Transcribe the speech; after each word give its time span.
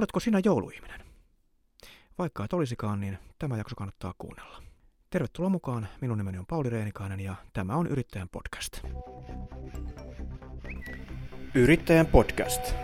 Oletko 0.00 0.20
sinä 0.20 0.40
jouluihminen? 0.44 1.00
Vaikka 2.18 2.44
et 2.44 2.52
olisikaan, 2.52 3.00
niin 3.00 3.18
tämä 3.38 3.56
jakso 3.56 3.76
kannattaa 3.76 4.14
kuunnella. 4.18 4.62
Tervetuloa 5.10 5.50
mukaan, 5.50 5.88
minun 6.00 6.18
nimeni 6.18 6.38
on 6.38 6.46
Pauli 6.46 6.70
Reenikainen 6.70 7.20
ja 7.20 7.34
tämä 7.52 7.74
on 7.76 7.86
Yrittäjän 7.86 8.28
podcast. 8.28 8.78
Yrittäjän 11.54 12.06
podcast. 12.06 12.74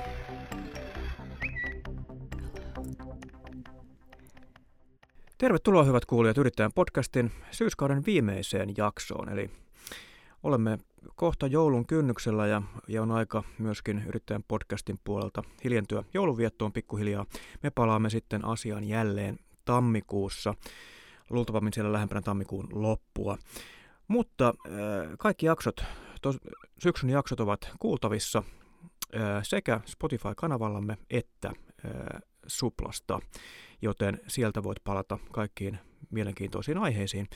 Tervetuloa 5.39 5.85
hyvät 5.85 6.05
kuulijat 6.05 6.39
Yrittäjän 6.39 6.73
podcastin 6.75 7.33
syyskauden 7.51 8.07
viimeiseen 8.07 8.75
jaksoon. 8.77 9.29
Eli 9.29 9.51
olemme 10.43 10.79
kohta 11.15 11.47
joulun 11.47 11.87
kynnyksellä 11.87 12.47
ja, 12.47 12.63
ja 12.89 13.03
on 13.03 13.11
aika 13.11 13.43
myöskin 13.59 14.03
Yrittäjän 14.07 14.45
podcastin 14.49 14.99
puolelta 15.05 15.43
hiljentyä 15.65 16.05
joulunviettoon 16.15 16.73
pikkuhiljaa. 16.73 17.27
Me 17.63 17.71
palaamme 17.71 18.11
sitten 18.11 18.45
asiaan 18.45 18.85
jälleen 18.85 19.39
tammikuussa, 19.65 20.55
luultavammin 21.31 21.73
siellä 21.73 21.93
lähempänä 21.93 22.23
tammikuun 22.23 22.69
loppua. 22.73 23.39
Mutta 24.09 24.49
äh, 24.49 24.73
kaikki 25.19 25.47
jaksot, 25.47 25.85
tos, 26.23 26.39
syksyn 26.79 27.11
jaksot 27.11 27.41
ovat 27.41 27.71
kuultavissa 27.79 28.43
äh, 29.17 29.23
sekä 29.43 29.81
Spotify-kanavallamme 29.87 30.99
että 31.11 31.49
äh, 31.49 32.23
Suplasta, 32.47 33.21
joten 33.83 34.21
sieltä 34.29 34.63
voit 34.63 34.85
palata 34.85 35.19
kaikkiin 35.33 35.79
mielenkiintoisiin 36.11 36.79
aiheisiin, 36.79 37.29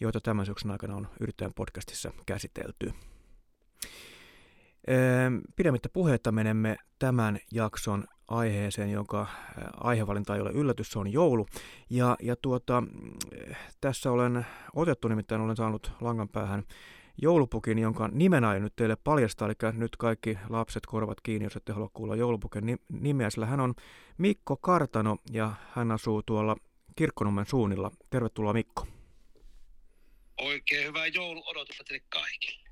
joita 0.00 0.20
tämän 0.20 0.46
syksyn 0.46 0.70
aikana 0.70 0.96
on 0.96 1.08
Yrittäjän 1.20 1.54
podcastissa 1.54 2.12
käsitelty. 2.26 2.92
Pidemmittä 5.56 5.88
puhetta 5.88 6.32
menemme 6.32 6.76
tämän 6.98 7.38
jakson 7.52 8.04
aiheeseen, 8.28 8.90
jonka 8.90 9.26
aihevalinta 9.76 10.34
ei 10.34 10.40
ole 10.40 10.50
yllätys, 10.50 10.90
se 10.90 10.98
on 10.98 11.12
joulu. 11.12 11.46
Ja, 11.90 12.16
ja 12.22 12.36
tuota, 12.36 12.82
tässä 13.80 14.12
olen 14.12 14.46
otettu, 14.74 15.08
nimittäin 15.08 15.40
olen 15.40 15.56
saanut 15.56 15.92
langan 16.00 16.28
päähän 16.28 16.62
joulupukin, 17.22 17.78
jonka 17.78 18.08
nimen 18.12 18.44
aion 18.44 18.62
nyt 18.62 18.76
teille 18.76 18.96
paljastaa, 18.96 19.48
eli 19.48 19.72
nyt 19.72 19.96
kaikki 19.96 20.38
lapset 20.48 20.86
korvat 20.86 21.20
kiinni, 21.20 21.46
jos 21.46 21.56
ette 21.56 21.72
halua 21.72 21.90
kuulla 21.92 22.16
joulupukin 22.16 22.78
nimeä, 22.92 23.30
sillä 23.30 23.46
hän 23.46 23.60
on 23.60 23.74
Mikko 24.18 24.56
Kartano 24.56 25.16
ja 25.32 25.52
hän 25.70 25.90
asuu 25.90 26.22
tuolla 26.22 26.56
Kirkkonummen 26.96 27.46
suunnilla. 27.46 27.90
Tervetuloa 28.10 28.52
Mikko. 28.52 28.86
Oikein 30.40 30.86
hyvää 30.86 31.06
jouluodotusta 31.06 31.84
teille 31.84 32.04
kaikille. 32.08 32.67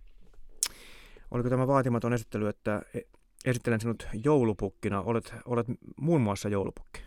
Oliko 1.30 1.50
tämä 1.50 1.66
vaatimaton 1.66 2.12
esittely, 2.12 2.48
että 2.48 2.82
e- 2.94 3.00
esittelen 3.44 3.80
sinut 3.80 4.06
joulupukkina? 4.24 5.00
Olet, 5.00 5.32
olet 5.44 5.66
muun 6.00 6.20
muassa 6.20 6.48
joulupukki. 6.48 7.00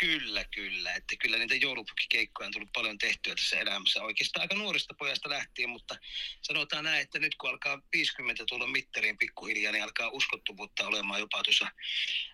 Kyllä, 0.00 0.44
kyllä. 0.44 0.94
Että 0.94 1.14
kyllä 1.18 1.38
niitä 1.38 1.54
joulupukkikeikkoja 1.54 2.46
on 2.46 2.52
tullut 2.52 2.72
paljon 2.72 2.98
tehtyä 2.98 3.34
tässä 3.34 3.60
elämässä. 3.60 4.02
Oikeastaan 4.02 4.42
aika 4.42 4.54
nuoresta 4.54 4.94
pojasta 4.98 5.28
lähtien, 5.28 5.70
mutta 5.70 5.96
sanotaan 6.42 6.84
näin, 6.84 7.02
että 7.02 7.18
nyt 7.18 7.34
kun 7.34 7.50
alkaa 7.50 7.82
50 7.92 8.44
tulla 8.48 8.66
mittariin 8.66 9.18
pikkuhiljaa, 9.18 9.72
niin 9.72 9.84
alkaa 9.84 10.10
uskottuvuutta 10.10 10.86
olemaan 10.86 11.20
jopa 11.20 11.42
tuossa 11.42 11.68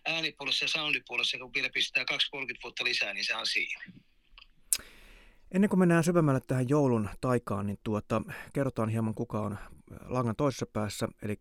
äänipuolessa 0.06 0.64
ja 0.64 0.68
soundipuolessa. 0.68 1.38
Kun 1.38 1.54
vielä 1.54 1.70
pistää 1.74 2.04
2-30 2.12 2.16
vuotta 2.62 2.84
lisää, 2.84 3.14
niin 3.14 3.24
se 3.24 3.36
on 3.36 3.46
siinä. 3.46 3.82
Ennen 5.54 5.70
kuin 5.70 5.78
mennään 5.78 6.04
syvemmälle 6.04 6.40
tähän 6.46 6.68
joulun 6.68 7.08
taikaan, 7.20 7.66
niin 7.66 7.78
tuota, 7.84 8.22
kerrotaan 8.52 8.88
hieman 8.88 9.14
kuka 9.14 9.40
on 9.40 9.58
langan 10.04 10.36
toisessa 10.36 10.66
päässä. 10.66 11.08
Eli 11.22 11.38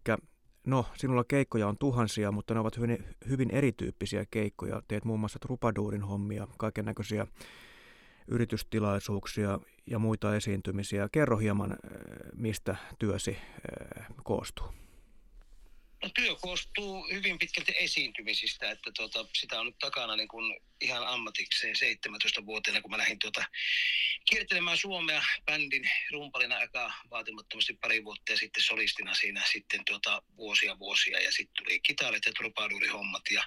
no, 0.68 0.86
sinulla 0.94 1.24
keikkoja 1.24 1.68
on 1.68 1.78
tuhansia, 1.78 2.32
mutta 2.32 2.54
ne 2.54 2.60
ovat 2.60 2.78
hyvin, 2.78 3.06
hyvin 3.30 3.52
erityyppisiä 3.52 4.26
keikkoja. 4.32 4.82
Teet 4.88 5.06
muun 5.06 5.20
muassa 5.20 5.40
trupaduurin 5.40 6.02
hommia, 6.02 6.48
kaiken 6.58 6.86
näköisiä 6.86 7.28
yritystilaisuuksia 8.28 9.60
ja 9.86 10.00
muita 10.00 10.36
esiintymisiä. 10.36 11.10
Kerro 11.12 11.38
hieman, 11.38 11.78
mistä 12.36 12.76
työsi 13.00 13.38
koostuu. 14.24 14.81
No, 16.04 16.10
työ 16.16 16.36
koostuu 16.36 17.08
hyvin 17.12 17.40
pitkälti 17.40 17.74
esiintymisistä, 17.78 18.72
että 18.72 18.92
tuota, 18.96 19.26
sitä 19.34 19.60
on 19.60 19.66
nyt 19.66 19.80
takana 19.80 20.16
niin 20.16 20.28
kuin 20.28 20.60
ihan 20.82 21.08
ammatikseen 21.08 21.76
17-vuotiaana, 21.76 22.82
kun 22.82 22.92
mä 22.92 22.98
lähdin 22.98 23.20
tuota, 23.20 23.46
kiertelemään 24.30 24.78
Suomea 24.78 25.24
bändin 25.46 25.90
rumpalina 26.12 26.58
aika 26.58 26.94
vaatimattomasti 27.10 27.74
pari 27.74 28.04
vuotta 28.04 28.32
ja 28.32 28.38
sitten 28.38 28.64
solistina 28.64 29.14
siinä 29.14 29.44
sitten 29.52 29.86
tuota, 29.86 30.22
vuosia 30.38 30.80
vuosia. 30.80 31.20
Ja 31.20 31.32
sitten 31.32 31.64
tuli 31.64 31.80
kitaret 31.80 32.26
ja 32.26 32.34
trupaduurihommat 32.34 33.24
ja 33.32 33.44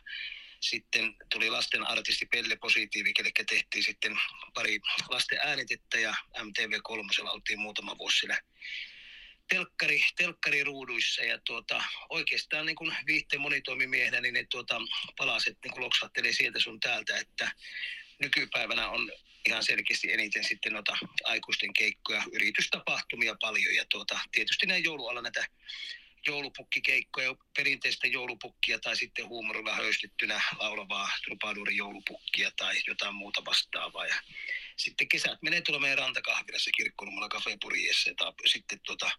sitten 0.61 1.17
tuli 1.31 1.51
lasten 1.51 1.87
artisti 1.87 2.27
Pelle 2.27 2.57
Positiivi, 2.57 3.13
eli 3.19 3.31
tehtiin 3.49 3.85
sitten 3.85 4.21
pari 4.55 4.81
lasten 5.09 5.39
äänitettä 5.43 5.99
ja 5.99 6.15
MTV3 6.39 7.29
oltiin 7.31 7.61
muutama 7.61 7.99
vuosi 7.99 8.19
siellä 8.19 8.39
telkkari, 9.49 10.05
telkkariruuduissa 10.17 11.25
ja 11.25 11.39
tuota, 11.39 11.85
oikeastaan 12.09 12.67
niin 12.67 12.77
kuin 12.77 12.97
viihteen 13.07 13.43
monitoimimiehenä, 13.43 14.21
niin 14.21 14.35
ne 14.35 14.47
tuota, 14.51 14.81
palaset 15.17 15.59
niin 15.65 15.81
loksahtelee 15.85 16.33
sieltä 16.33 16.61
sun 16.61 16.81
täältä, 16.81 17.19
että 17.19 17.53
nykypäivänä 18.19 18.89
on 18.89 19.13
ihan 19.49 19.65
selkeästi 19.65 20.13
eniten 20.13 20.45
sitten 20.45 20.73
noita 20.73 20.97
aikuisten 21.25 21.73
keikkoja, 21.73 22.23
yritystapahtumia 22.33 23.37
paljon 23.41 23.75
ja 23.75 23.85
tuota, 23.91 24.21
tietysti 24.33 24.67
näin 24.67 24.85
joulualla 24.85 25.23
näitä 25.23 25.47
joulupukkikeikkoja, 26.27 27.35
perinteistä 27.57 28.07
joulupukkia 28.07 28.79
tai 28.79 28.97
sitten 28.97 29.29
huumorilla 29.29 29.75
höystettynä 29.75 30.41
laulavaa 30.59 31.11
trupadurin 31.25 31.77
joulupukkia 31.77 32.51
tai 32.57 32.75
jotain 32.87 33.15
muuta 33.15 33.45
vastaavaa. 33.45 34.07
Ja 34.07 34.15
sitten 34.77 35.09
kesät 35.09 35.43
menee 35.43 35.61
tuolla 35.61 35.81
meidän 35.81 35.99
rantakahvilassa 35.99 36.71
kirkkonummalla 36.77 37.29
kafepuriessa 37.29 38.11
tai 38.17 38.33
sitten 38.47 38.81
tota, 38.87 39.11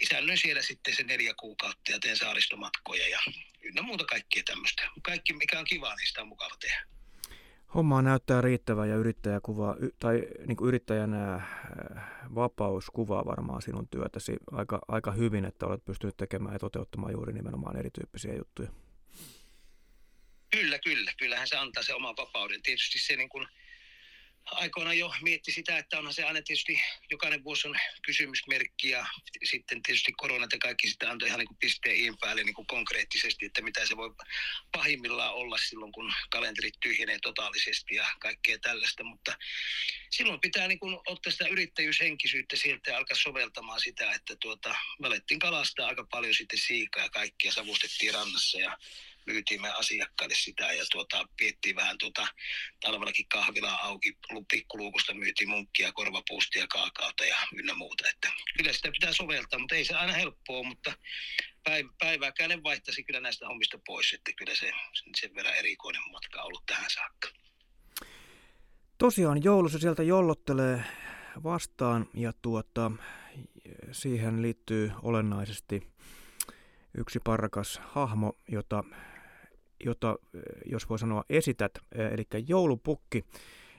isännöin 0.00 0.38
siellä 0.38 0.62
sitten 0.62 0.96
se 0.96 1.02
neljä 1.02 1.34
kuukautta 1.34 1.92
ja 1.92 1.98
teen 2.00 2.16
saaristomatkoja 2.16 3.08
ja 3.08 3.20
ynnä 3.62 3.82
muuta 3.82 4.04
kaikkea 4.04 4.42
tämmöistä. 4.46 4.90
Kaikki 5.02 5.32
mikä 5.32 5.58
on 5.58 5.64
kiva, 5.64 5.94
niin 5.94 6.06
sitä 6.06 6.20
on 6.20 6.28
mukava 6.28 6.56
tehdä. 6.60 6.93
Hommaa 7.74 8.02
näyttää 8.02 8.40
riittävän 8.40 8.88
ja 8.88 8.96
yrittäjä 8.96 9.40
kuvaa, 9.40 9.76
tai 9.98 10.22
niin 10.46 10.56
kuin 10.56 10.68
yrittäjänä 10.68 11.34
äh, 11.34 11.44
vapaus 12.34 12.90
kuvaa 12.90 13.24
varmaan 13.24 13.62
sinun 13.62 13.88
työtäsi 13.88 14.36
aika, 14.52 14.80
aika 14.88 15.12
hyvin, 15.12 15.44
että 15.44 15.66
olet 15.66 15.84
pystynyt 15.84 16.16
tekemään 16.16 16.54
ja 16.54 16.58
toteuttamaan 16.58 17.12
juuri 17.12 17.32
nimenomaan 17.32 17.76
erityyppisiä 17.76 18.34
juttuja. 18.34 18.68
Kyllä, 20.50 20.78
kyllä. 20.78 21.12
Kyllähän 21.18 21.48
se 21.48 21.56
antaa 21.56 21.82
se 21.82 21.94
oma 21.94 22.14
vapauden. 22.16 22.62
Tietysti 22.62 22.98
se 22.98 23.16
niin 23.16 23.28
kuin, 23.28 23.46
aikoina 24.44 24.94
jo 24.94 25.14
mietti 25.22 25.52
sitä, 25.52 25.78
että 25.78 25.98
onhan 25.98 26.14
se 26.14 26.24
aina 26.24 26.42
tietysti 26.42 26.80
jokainen 27.10 27.44
vuosi 27.44 27.68
on 27.68 27.76
kysymysmerkki 28.02 28.88
ja 28.88 29.06
sitten 29.44 29.82
tietysti 29.82 30.12
koronat 30.12 30.52
ja 30.52 30.58
kaikki 30.58 30.88
sitä 30.88 31.10
antoi 31.10 31.28
ihan 31.28 31.38
niin 31.38 31.48
kuin 31.48 31.58
pisteen 31.58 31.96
iin 31.96 32.18
päälle 32.18 32.44
niin 32.44 32.54
kuin 32.54 32.66
konkreettisesti, 32.66 33.46
että 33.46 33.62
mitä 33.62 33.86
se 33.86 33.96
voi 33.96 34.14
pahimmillaan 34.72 35.34
olla 35.34 35.58
silloin, 35.58 35.92
kun 35.92 36.12
kalenterit 36.30 36.74
tyhjenee 36.80 37.18
totaalisesti 37.22 37.94
ja 37.94 38.06
kaikkea 38.20 38.58
tällaista, 38.58 39.04
mutta 39.04 39.36
silloin 40.10 40.40
pitää 40.40 40.68
niin 40.68 40.78
kuin 40.78 40.98
ottaa 41.06 41.32
sitä 41.32 41.46
yrittäjyyshenkisyyttä 41.46 42.56
sieltä 42.56 42.90
ja 42.90 42.96
alkaa 42.96 43.16
soveltamaan 43.16 43.80
sitä, 43.80 44.12
että 44.12 44.36
tuota, 44.36 44.74
me 45.00 45.06
alettiin 45.06 45.40
kalastaa 45.40 45.88
aika 45.88 46.06
paljon 46.10 46.34
sitten 46.34 46.58
siikaa 46.58 47.02
ja 47.02 47.10
kaikkia 47.10 47.52
savustettiin 47.52 48.14
rannassa 48.14 48.58
ja 48.58 48.78
myytiin 49.26 49.62
me 49.62 49.70
asiakkaille 49.70 50.34
sitä 50.34 50.72
ja 50.72 50.84
tuota, 50.90 51.24
piettiin 51.36 51.76
vähän 51.76 51.98
tuota, 51.98 52.26
talvellakin 52.80 53.28
kahvilaa 53.28 53.86
auki, 53.86 54.16
pikkuluukusta 54.50 55.14
myytiin 55.14 55.48
munkkia, 55.48 55.92
korvapuustia, 55.92 56.66
kaakaota 56.66 57.24
ja 57.24 57.36
ynnä 57.54 57.74
muuta. 57.74 58.08
Että 58.08 58.32
kyllä 58.56 58.72
sitä 58.72 58.90
pitää 58.90 59.12
soveltaa, 59.12 59.58
mutta 59.58 59.74
ei 59.74 59.84
se 59.84 59.94
aina 59.94 60.12
helppoa, 60.12 60.62
mutta 60.62 60.92
päivä, 61.64 61.88
päivääkään 61.98 62.50
en 62.50 62.62
vaihtaisi 62.62 63.04
kyllä 63.04 63.20
näistä 63.20 63.46
hommista 63.46 63.78
pois, 63.86 64.12
että 64.12 64.32
kyllä 64.36 64.54
se 64.54 64.72
sen 65.20 65.34
verran 65.34 65.56
erikoinen 65.56 66.02
matka 66.12 66.40
on 66.40 66.46
ollut 66.46 66.66
tähän 66.66 66.90
saakka. 66.90 67.28
Tosiaan 68.98 69.44
joulussa 69.44 69.78
sieltä 69.78 70.02
jollottelee 70.02 70.84
vastaan 71.44 72.08
ja 72.14 72.32
tuota, 72.42 72.90
siihen 73.92 74.42
liittyy 74.42 74.92
olennaisesti 75.02 75.94
yksi 76.98 77.20
parrakas 77.24 77.80
hahmo, 77.84 78.38
jota 78.48 78.84
jota, 79.84 80.16
jos 80.66 80.88
voi 80.88 80.98
sanoa, 80.98 81.24
esität, 81.28 81.78
eli 81.92 82.26
joulupukki. 82.48 83.24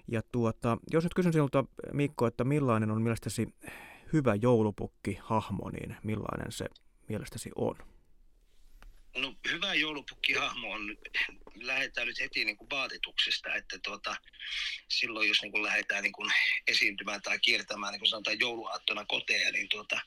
Ja 0.07 0.21
tuota, 0.31 0.77
jos 0.91 1.03
nyt 1.03 1.13
kysyn 1.13 1.33
sinulta, 1.33 1.65
Mikko, 1.93 2.27
että 2.27 2.43
millainen 2.43 2.91
on 2.91 3.01
mielestäsi 3.01 3.53
hyvä 4.13 4.35
joulupukki-hahmo, 4.35 5.69
niin 5.69 5.95
millainen 6.03 6.51
se 6.51 6.65
mielestäsi 7.09 7.51
on? 7.55 7.75
No 9.15 9.35
hyvä 9.51 9.73
joulupukkihahmo 9.73 10.71
on, 10.71 10.97
lähdetään 11.55 12.07
nyt 12.07 12.19
heti 12.19 12.45
niin 12.45 12.57
kuin 12.57 12.69
vaatetuksesta, 12.69 13.55
että 13.55 13.79
tuota, 13.79 14.15
silloin 14.89 15.27
jos 15.27 15.41
niin 15.41 15.51
kuin 15.51 15.63
lähdetään 15.63 16.03
niin 16.03 16.13
kuin 16.13 16.31
esiintymään 16.67 17.21
tai 17.21 17.39
kiertämään, 17.39 17.91
niin 17.91 17.99
kuin 17.99 18.09
sanotaan 18.09 18.39
jouluaattona 18.39 19.05
koteja, 19.05 19.51
niin 19.51 19.69
tuota, 19.69 19.99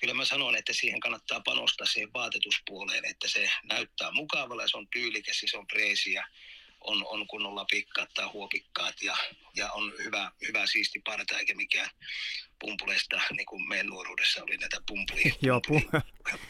kyllä 0.00 0.14
mä 0.14 0.24
sanon, 0.24 0.56
että 0.56 0.72
siihen 0.72 1.00
kannattaa 1.00 1.40
panostaa 1.40 1.86
siihen 1.86 2.12
vaatetuspuoleen, 2.12 3.04
että 3.04 3.28
se 3.28 3.50
näyttää 3.62 4.10
mukavalle, 4.10 4.68
se 4.68 4.76
on 4.76 4.88
tyylikäs, 4.88 5.42
se 5.46 5.58
on 5.58 5.66
preesi 5.66 6.12
ja 6.12 6.28
on, 6.86 7.06
on 7.06 7.26
kunnolla 7.26 7.64
pikkaat 7.64 8.10
tai 8.14 8.26
huopikkaat 8.26 9.02
ja, 9.02 9.16
ja 9.56 9.72
on 9.72 9.92
hyvä, 10.04 10.32
hyvä 10.48 10.66
siisti 10.66 10.98
parta 11.04 11.38
eikä 11.38 11.54
mikään 11.54 11.90
pumpuleista, 12.58 13.20
niin 13.36 13.46
kuin 13.46 13.68
meidän 13.68 13.86
nuoruudessa 13.86 14.42
oli 14.42 14.56
näitä 14.56 14.80
pumpulia. 14.86 15.32
Joo, 15.42 15.60
pu- 15.68 16.02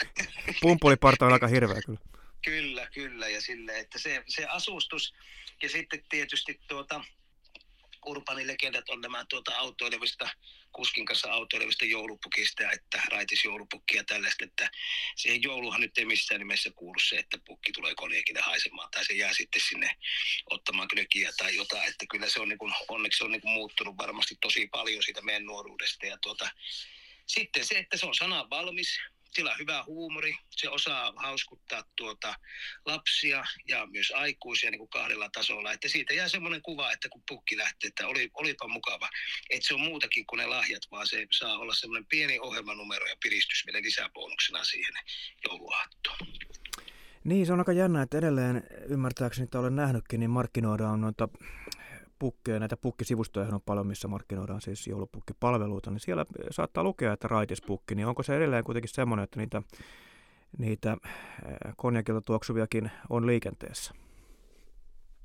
pumpuliparta 0.60 1.26
on 1.26 1.32
aika 1.32 1.46
hirveä 1.46 1.82
kyllä. 1.82 2.00
Kyllä, 2.44 2.88
kyllä. 2.94 3.28
Ja 3.28 3.40
sille, 3.40 3.78
että 3.78 3.98
se, 3.98 4.24
se 4.26 4.46
asustus 4.46 5.14
ja 5.62 5.68
sitten 5.68 6.04
tietysti 6.08 6.60
tuota, 6.68 7.04
urbaanilegendat 8.06 8.88
on 8.88 9.00
nämä 9.00 9.24
tuota 9.28 9.56
autoilevista, 9.56 10.28
kuskin 10.72 11.06
kanssa 11.06 11.32
autoilevista 11.32 11.84
joulupukista, 11.84 12.70
että 12.70 13.02
raitis 13.08 13.44
joulupukki 13.44 13.96
ja 13.96 14.04
tällaista, 14.04 14.44
että 14.44 14.70
siihen 15.16 15.42
jouluhan 15.42 15.80
nyt 15.80 15.98
ei 15.98 16.04
missään 16.04 16.38
nimessä 16.38 16.70
kuulu 16.70 16.98
se, 17.08 17.16
että 17.16 17.38
pukki 17.46 17.72
tulee 17.72 17.94
koneekille 17.94 18.40
haisemaan 18.40 18.90
tai 18.90 19.04
se 19.04 19.14
jää 19.14 19.34
sitten 19.34 19.62
sinne 19.68 19.96
ottamaan 20.50 20.88
klökiä 20.88 21.32
tai 21.36 21.56
jotain, 21.56 21.88
että 21.88 22.04
kyllä 22.10 22.28
se 22.28 22.40
on 22.40 22.48
niin 22.48 22.58
kuin, 22.58 22.74
onneksi 22.88 23.18
se 23.18 23.24
on 23.24 23.32
niin 23.32 23.40
kuin 23.42 23.52
muuttunut 23.52 23.96
varmasti 23.98 24.36
tosi 24.40 24.66
paljon 24.66 25.02
siitä 25.02 25.22
meidän 25.22 25.46
nuoruudesta 25.46 26.06
ja 26.06 26.18
tuota, 26.18 26.50
sitten 27.26 27.64
se, 27.64 27.78
että 27.78 27.96
se 27.96 28.06
on 28.06 28.14
sana 28.14 28.50
valmis, 28.50 29.00
on 29.42 29.58
hyvä 29.58 29.84
huumori, 29.86 30.34
se 30.50 30.68
osaa 30.68 31.12
hauskuttaa 31.16 31.84
tuota 31.96 32.34
lapsia 32.84 33.44
ja 33.68 33.86
myös 33.86 34.12
aikuisia 34.16 34.70
niin 34.70 34.78
kuin 34.78 34.88
kahdella 34.88 35.28
tasolla. 35.32 35.72
Että 35.72 35.88
siitä 35.88 36.14
jää 36.14 36.28
semmoinen 36.28 36.62
kuva, 36.62 36.92
että 36.92 37.08
kun 37.08 37.22
pukki 37.28 37.56
lähtee, 37.56 37.88
että 37.88 38.06
oli, 38.06 38.30
olipa 38.34 38.68
mukava. 38.68 39.08
Että 39.50 39.68
se 39.68 39.74
on 39.74 39.80
muutakin 39.80 40.26
kuin 40.26 40.38
ne 40.38 40.46
lahjat, 40.46 40.82
vaan 40.90 41.06
se 41.06 41.26
saa 41.30 41.58
olla 41.58 41.74
semmoinen 41.74 42.06
pieni 42.06 42.38
ohjelmanumero 42.38 43.06
ja 43.06 43.16
piristys 43.22 43.66
vielä 43.66 43.82
lisäbonuksena 43.82 44.64
siihen 44.64 44.94
jouluaattoon. 45.48 46.18
Niin, 47.24 47.46
se 47.46 47.52
on 47.52 47.58
aika 47.58 47.72
jännä, 47.72 48.02
että 48.02 48.18
edelleen 48.18 48.62
ymmärtääkseni, 48.88 49.44
että 49.44 49.58
olen 49.58 49.76
nähnytkin, 49.76 50.20
niin 50.20 50.30
markkinoidaan 50.30 51.00
noita 51.00 51.28
pukkeja, 52.18 52.58
näitä 52.58 52.76
pukkisivustoja 52.76 53.48
on 53.52 53.60
paljon, 53.60 53.86
missä 53.86 54.08
markkinoidaan 54.08 54.60
siis 54.60 54.86
joulupukkipalveluita, 54.86 55.90
niin 55.90 56.00
siellä 56.00 56.26
saattaa 56.50 56.84
lukea, 56.84 57.12
että 57.12 57.28
raitispukki, 57.28 57.94
niin 57.94 58.06
onko 58.06 58.22
se 58.22 58.36
edelleen 58.36 58.64
kuitenkin 58.64 58.94
semmoinen, 58.94 59.24
että 59.24 59.40
niitä, 59.40 59.62
niitä 60.58 60.96
konjakilta 61.76 62.20
tuoksuviakin 62.20 62.90
on 63.10 63.26
liikenteessä? 63.26 63.94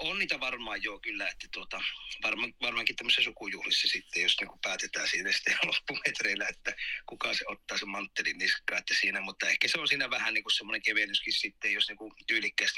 on 0.02 0.20
niitä 0.20 0.40
varmaan 0.40 0.84
joo 0.84 1.00
kyllä, 1.00 1.30
että 1.30 1.48
tuota, 1.52 1.82
varma, 2.24 2.48
varmaankin 2.62 2.96
tämmöisessä 2.96 3.24
sukujuhlissa 3.24 3.88
sitten, 3.88 4.22
jos 4.22 4.40
niin 4.40 4.60
päätetään 4.62 5.08
siinä 5.08 5.32
sitten 5.36 5.58
loppumetreillä, 5.64 6.48
että 6.48 6.76
kuka 7.06 7.34
se 7.34 7.46
ottaa 7.48 7.78
sen 7.78 7.90
manttelin 7.90 8.38
niskaan, 8.38 8.80
että 8.80 8.94
siinä, 9.00 9.22
mutta 9.22 9.50
ehkä 9.50 9.68
se 9.68 9.80
on 9.80 9.88
siinä 9.88 10.10
vähän 10.10 10.34
niin 10.34 10.44
kuin 10.44 10.54
semmoinen 10.54 10.82
kevennyskin 10.82 11.34
sitten, 11.34 11.74
jos 11.74 11.88
niin 11.88 11.98
kuin 11.98 12.14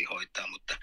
hoitaa, 0.09 0.47
mutta 0.47 0.77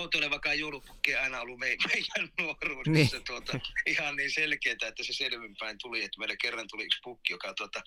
autoilevakaan 0.00 0.58
joulupukki 0.58 1.14
aina 1.14 1.40
ollut 1.40 1.58
me, 1.58 1.66
meidän 1.88 2.32
nuoruudessa 2.40 3.16
niin. 3.16 3.26
tuota, 3.26 3.60
ihan 3.86 4.16
niin 4.16 4.30
selkeää, 4.30 4.88
että 4.88 5.02
se 5.02 5.12
selvinpäin 5.12 5.78
tuli, 5.78 6.04
että 6.04 6.18
meillä 6.18 6.36
kerran 6.36 6.68
tuli 6.70 6.84
yksi 6.84 7.00
pukki, 7.04 7.32
joka 7.32 7.54
tuota, 7.54 7.82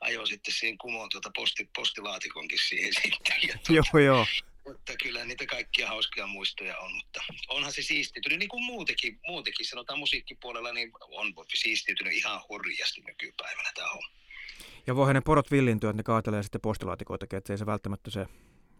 ajoi 0.00 0.26
sitten 0.26 0.54
siihen 0.54 0.78
kumoon 0.78 1.08
tuota 1.08 1.30
posti, 1.36 1.68
postilaatikonkin 1.76 2.58
siihen 2.68 2.92
sitten. 3.02 3.36
Ja 3.48 3.54
tuota, 3.54 3.72
joo, 3.92 4.04
joo 4.04 4.26
mutta 4.68 4.92
kyllä 5.02 5.24
niitä 5.24 5.46
kaikkia 5.46 5.88
hauskoja 5.88 6.26
muistoja 6.26 6.78
on, 6.78 6.92
mutta 6.92 7.20
onhan 7.48 7.72
se 7.72 7.82
siistiytynyt, 7.82 8.38
niin 8.38 8.48
kuin 8.48 8.64
muutenkin, 8.64 9.20
muutenkin 9.26 9.66
sanotaan 9.66 9.98
musiikkipuolella, 9.98 10.72
niin 10.72 10.92
on 11.08 11.34
siistiytynyt 11.54 12.12
ihan 12.12 12.40
hurjasti 12.48 13.00
nykypäivänä 13.00 13.70
tämä 13.74 13.90
on. 13.90 14.02
Ja 14.86 14.96
voihan 14.96 15.14
ne 15.14 15.20
porot 15.20 15.50
villintyä, 15.50 15.90
että 15.90 15.96
ne 15.96 16.02
kaatelee 16.02 16.42
sitten 16.42 16.60
postilaatikoitakin, 16.60 17.36
että 17.36 17.52
ei 17.52 17.58
se 17.58 17.66
välttämättä 17.66 18.10
se, 18.10 18.26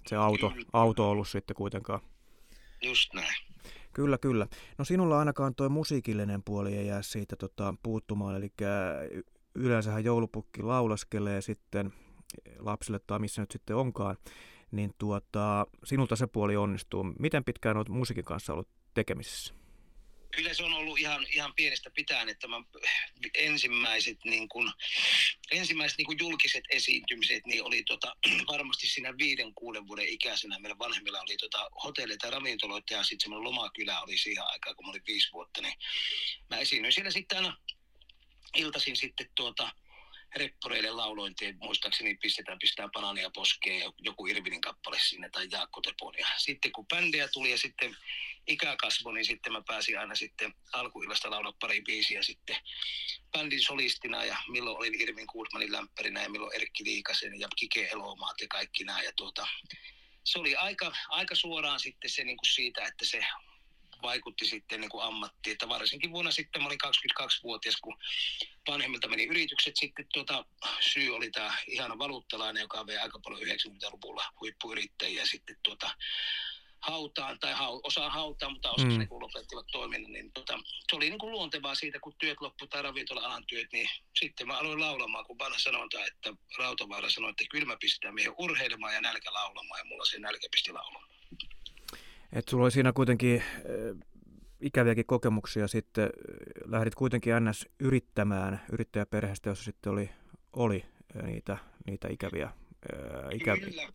se 0.07 0.17
auto, 0.17 0.53
auto 0.73 1.11
ollut 1.11 1.29
sitten 1.29 1.57
kuitenkaan. 1.57 2.01
Just 2.83 3.15
näin. 3.15 3.35
Kyllä, 3.93 4.19
kyllä. 4.19 4.47
No 4.79 4.85
sinulla 4.85 5.19
ainakaan 5.19 5.55
tuo 5.55 5.69
musiikillinen 5.69 6.43
puoli 6.43 6.77
ei 6.77 6.87
jää 6.87 7.03
siitä 7.03 7.37
tota, 7.37 7.75
puuttumaan, 7.83 8.37
eli 8.37 8.53
yleensähän 9.55 10.05
joulupukki 10.05 10.63
laulaskelee 10.63 11.41
sitten 11.41 11.93
lapsille 12.59 12.99
tai 13.07 13.19
missä 13.19 13.43
nyt 13.43 13.51
sitten 13.51 13.77
onkaan 13.77 14.17
niin 14.71 14.95
tuota, 14.99 15.67
sinulta 15.85 16.17
se 16.17 16.27
puoli 16.27 16.57
onnistuu. 16.57 17.05
Miten 17.19 17.45
pitkään 17.45 17.77
olet 17.77 17.89
musiikin 17.89 18.25
kanssa 18.25 18.53
ollut 18.53 18.69
tekemisissä? 18.95 19.55
Kyllä 20.37 20.55
se 20.55 20.63
on 20.63 20.73
ollut 20.73 20.99
ihan, 20.99 21.27
ihan 21.33 21.55
pienestä 21.55 21.91
pitäen, 21.91 22.29
että 22.29 22.49
mä 22.49 22.57
ensimmäiset, 23.35 24.19
niin 24.25 24.49
kun, 24.49 24.73
ensimmäiset 25.51 25.99
niin 25.99 26.07
kun 26.07 26.19
julkiset 26.19 26.65
esiintymiset 26.71 27.47
niin 27.47 27.65
oli 27.65 27.83
tota, 27.83 28.17
varmasti 28.53 28.87
siinä 28.87 29.19
viiden, 29.19 29.55
kuuden 29.55 29.89
vuoden 29.89 30.09
ikäisenä. 30.09 30.59
Meillä 30.59 30.79
vanhemmilla 30.79 31.21
oli 31.21 31.37
tota, 31.37 31.71
hotelleita 31.85 32.27
ja 32.27 32.31
ravintoloita 32.31 32.95
ja 32.95 33.03
sitten 33.03 33.21
semmoinen 33.21 33.45
lomakylä 33.45 34.01
oli 34.01 34.19
siihen 34.19 34.45
aikaan, 34.47 34.77
kun 34.77 34.87
mä 34.87 34.91
olin 34.91 35.03
viisi 35.07 35.33
vuotta. 35.33 35.63
Niin 35.63 35.75
mä 36.51 36.59
esiinnyin 36.59 36.93
siellä 36.93 37.11
sitten 37.11 37.39
aina 37.39 37.57
iltaisin 38.57 38.97
sitten 38.97 39.31
tuota, 39.35 39.71
reppureille 40.37 40.91
laulointiin, 40.91 41.57
muistaakseni 41.61 42.15
pistetään, 42.15 42.59
pistää 42.59 42.89
banania 42.89 43.31
poskeen 43.31 43.79
ja 43.79 43.93
joku 43.99 44.27
Irvinin 44.27 44.61
kappale 44.61 44.99
sinne 45.01 45.31
tai 45.31 45.49
Jaakko 45.53 45.81
Tepon. 45.81 46.15
Ja 46.19 46.27
sitten 46.37 46.73
kun 46.73 46.87
bändejä 46.87 47.29
tuli 47.29 47.51
ja 47.51 47.59
sitten 47.59 47.97
ikä 48.47 48.77
kasvoi, 48.81 49.15
niin 49.15 49.25
sitten 49.25 49.53
mä 49.53 49.63
pääsin 49.67 49.99
aina 49.99 50.15
sitten 50.15 50.55
alkuillasta 50.73 51.31
laulaa 51.31 51.53
pari 51.61 51.83
biisiä 51.83 52.23
sitten 52.23 52.57
bändin 53.33 53.63
solistina 53.63 54.25
ja 54.25 54.37
milloin 54.49 54.77
olin 54.77 55.01
Irvin 55.01 55.27
Kuutmanin 55.27 55.73
lämpärinä 55.73 56.23
ja 56.23 56.29
milloin 56.29 56.57
Erkki 56.57 56.85
Liikasen 56.85 57.41
ja 57.41 57.49
Kike 57.57 57.89
Elomaat 57.93 58.41
ja 58.41 58.47
kaikki 58.49 58.85
nämä. 58.85 59.03
Ja 59.03 59.13
tuota, 59.17 59.47
se 60.25 60.39
oli 60.39 60.57
aika, 60.57 60.93
aika 61.09 61.35
suoraan 61.35 61.81
sitten 61.81 62.11
se 62.11 62.25
niin 62.25 62.37
kuin 62.37 62.49
siitä, 62.49 62.85
että 62.85 63.05
se 63.05 63.27
vaikutti 64.03 64.47
sitten 64.47 64.81
niin 64.81 64.91
kuin 64.91 65.05
ammattiin. 65.05 65.53
Että 65.53 65.69
varsinkin 65.69 66.11
vuonna 66.11 66.31
sitten, 66.31 66.63
mä 66.63 66.67
olin 66.69 66.79
22-vuotias, 66.87 67.77
kun 67.77 67.99
vanhemmilta 68.69 69.09
meni 69.09 69.25
yritykset 69.25 69.77
sitten, 69.77 70.07
tuota, 70.13 70.45
syy 70.81 71.17
oli 71.17 71.31
tämä 71.31 71.55
ihana 71.67 71.99
valuuttalainen, 71.99 72.61
joka 72.61 72.87
vei 72.87 72.99
aika 72.99 73.19
paljon 73.19 73.43
90-luvulla 73.43 74.25
huippuyrittäjiä 74.41 75.27
sitten 75.27 75.57
tuota, 75.63 75.91
hautaan, 76.81 77.39
tai 77.39 77.53
hau, 77.53 77.81
osa 77.83 78.11
hautaan, 78.11 78.53
mutta 78.53 78.71
osa 78.71 78.85
mm. 78.85 78.99
niin 78.99 79.09
lopettivat 79.11 79.67
toiminnan, 79.73 80.13
niin 80.13 80.33
tota, 80.33 80.59
se 80.91 80.97
oli 80.97 81.11
niin 81.11 81.19
kuin 81.19 81.31
luontevaa 81.31 81.75
siitä, 81.75 82.01
kun 82.01 82.15
työt 82.19 82.41
loppu 82.41 82.67
tai 82.67 82.83
ravintola-alan 82.83 83.47
työt, 83.47 83.73
niin 83.73 83.89
sitten 84.21 84.47
mä 84.47 84.59
aloin 84.59 84.81
laulamaan, 84.81 85.25
kun 85.25 85.39
vanha 85.39 85.59
sanonta, 85.59 86.07
että 86.07 86.33
Rautavaara 86.59 87.11
sanoi, 87.11 87.31
että 87.31 87.45
kylmä 87.51 87.77
pistää 87.81 88.13
miehen 88.13 88.35
urheilemaan 88.39 88.95
ja 88.95 89.01
nälkä 89.01 89.33
laulamaan, 89.33 89.79
ja 89.79 89.85
mulla 89.85 90.05
se 90.05 90.19
nälkä 90.19 90.49
pisti 90.51 90.73
laulamaan. 90.73 91.09
Et 92.33 92.49
sulla 92.49 92.65
oli 92.65 92.71
siinä 92.71 92.93
kuitenkin 92.93 93.43
äh, 93.43 94.09
ikäviäkin 94.61 95.07
kokemuksia 95.07 95.69
sitten, 95.69 96.05
äh, 96.05 96.11
lähdit 96.65 96.95
kuitenkin 96.95 97.33
ns. 97.45 97.69
yrittämään 97.79 98.65
yrittäjäperheestä, 98.73 99.51
jossa 99.51 99.65
sitten 99.65 99.93
oli, 99.93 100.11
oli 100.53 100.85
äh, 101.17 101.23
niitä, 101.23 101.59
niitä 101.87 102.09
ikäviä, 102.09 102.47
äh, 102.47 103.35
ikäviä. 103.35 103.65
Kyllä. 103.65 103.89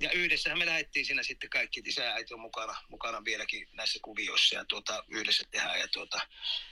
Ja 0.00 0.10
yhdessähän 0.10 0.58
me 0.58 0.66
lähdettiin 0.66 1.06
siinä 1.06 1.22
sitten 1.22 1.50
kaikki, 1.50 1.82
isä 1.84 2.04
ja 2.04 2.12
äiti 2.12 2.34
on 2.34 2.40
mukana, 2.40 2.74
mukana 2.88 3.24
vieläkin 3.24 3.68
näissä 3.72 3.98
kuvioissa 4.02 4.56
ja 4.56 4.64
tuota, 4.64 5.04
yhdessä 5.08 5.44
tehdään 5.50 5.80
ja 5.80 5.88
tuota, 5.88 6.20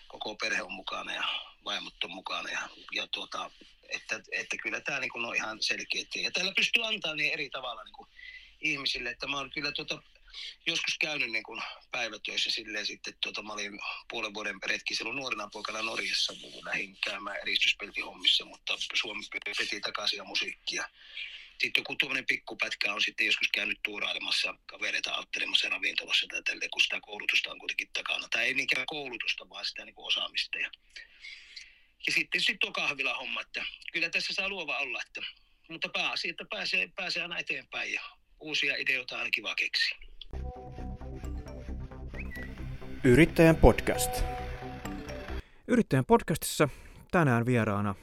koko 0.08 0.34
perhe 0.34 0.62
on 0.62 0.72
mukana 0.72 1.14
ja 1.14 1.24
vaimot 1.64 2.04
on 2.04 2.10
mukana 2.10 2.50
ja, 2.50 2.60
ja 2.92 3.06
tuota, 3.06 3.50
että, 3.88 4.20
että 4.32 4.56
kyllä 4.62 4.80
tämä 4.80 5.00
niin 5.00 5.26
on 5.26 5.36
ihan 5.36 5.62
selkeä. 5.62 6.04
Ja 6.14 6.30
täällä 6.30 6.52
pystyy 6.56 6.86
antaa 6.86 7.14
niin 7.14 7.32
eri 7.32 7.50
tavalla 7.50 7.84
niin 7.84 8.08
ihmisille, 8.60 9.10
että 9.10 9.26
mä 9.26 9.36
oon 9.36 9.50
kyllä 9.50 9.72
tuota, 9.72 10.02
joskus 10.66 10.98
käynyt 10.98 11.30
niin 11.30 11.42
kuin 11.42 11.62
päivätöissä 11.90 12.50
silleen 12.50 12.86
sitten, 12.86 13.14
tuota, 13.20 13.42
mä 13.42 13.52
olin 13.52 13.80
puolen 14.10 14.34
vuoden 14.34 14.58
retki 14.66 14.94
silloin 14.94 15.16
nuorena 15.16 15.48
poikana 15.52 15.82
Norjassa, 15.82 16.34
mun 16.40 16.64
lähdin 16.64 16.96
käymään 17.04 17.36
eristyspeltihommissa, 17.42 18.44
mutta 18.44 18.76
Suomi 18.94 19.22
veti 19.58 19.80
takaisin 19.80 20.16
ja 20.16 20.24
musiikkia. 20.24 20.88
Sitten 21.62 21.80
joku 21.80 21.96
tuommoinen 21.96 22.26
pikkupätkä 22.26 22.92
on 22.92 23.02
sitten 23.02 23.26
joskus 23.26 23.48
käynyt 23.54 23.78
tuurailemassa 23.84 24.54
kavereita 24.66 25.10
auttelemassa 25.10 25.68
ravintolassa 25.68 26.26
tai 26.30 26.42
tälleen, 26.42 26.70
kun 26.70 26.82
sitä 26.82 27.00
koulutusta 27.00 27.50
on 27.50 27.58
kuitenkin 27.58 27.88
takana. 27.92 28.28
Tai 28.28 28.44
ei 28.44 28.54
niinkään 28.54 28.86
koulutusta, 28.86 29.48
vaan 29.48 29.64
sitä 29.64 29.84
niin 29.84 29.94
kuin 29.94 30.06
osaamista. 30.06 30.58
Ja, 30.58 30.70
ja 32.06 32.12
sitten 32.12 32.40
sitten 32.40 32.58
tuo 32.58 32.72
kahvila 32.72 33.14
homma, 33.14 33.40
että 33.40 33.64
kyllä 33.92 34.10
tässä 34.10 34.34
saa 34.34 34.48
luova 34.48 34.78
olla, 34.78 35.02
että, 35.06 35.22
mutta 35.68 35.88
pääasia, 35.88 36.30
että 36.30 36.44
pääsee, 36.50 36.88
pääsee 36.96 37.22
aina 37.22 37.38
eteenpäin 37.38 37.92
ja 37.92 38.02
uusia 38.40 38.76
ideoita 38.76 39.18
aina 39.18 39.30
kiva 39.30 39.54
keksiä. 39.54 40.11
Yrittäjän 43.04 43.56
podcast. 43.56 44.24
Yrittäjän 45.68 46.04
podcastissa 46.04 46.68
tänään 47.10 47.46
vieraana 47.46 47.94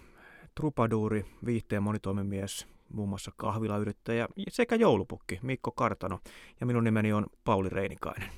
trupaduuri, 0.56 1.26
viihteen 1.46 1.84
monitoimimies, 1.84 2.68
muun 2.94 3.10
muassa 3.10 3.32
kahvilayrittäjä 3.38 4.28
sekä 4.50 4.76
joulupukki 4.76 5.40
Mikko 5.42 5.72
Kartano 5.72 6.20
ja 6.60 6.66
minun 6.66 6.84
nimeni 6.84 7.14
on 7.14 7.26
Pauli 7.44 7.70
Reinikainen. 7.70 8.30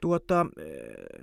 Tuota, 0.00 0.46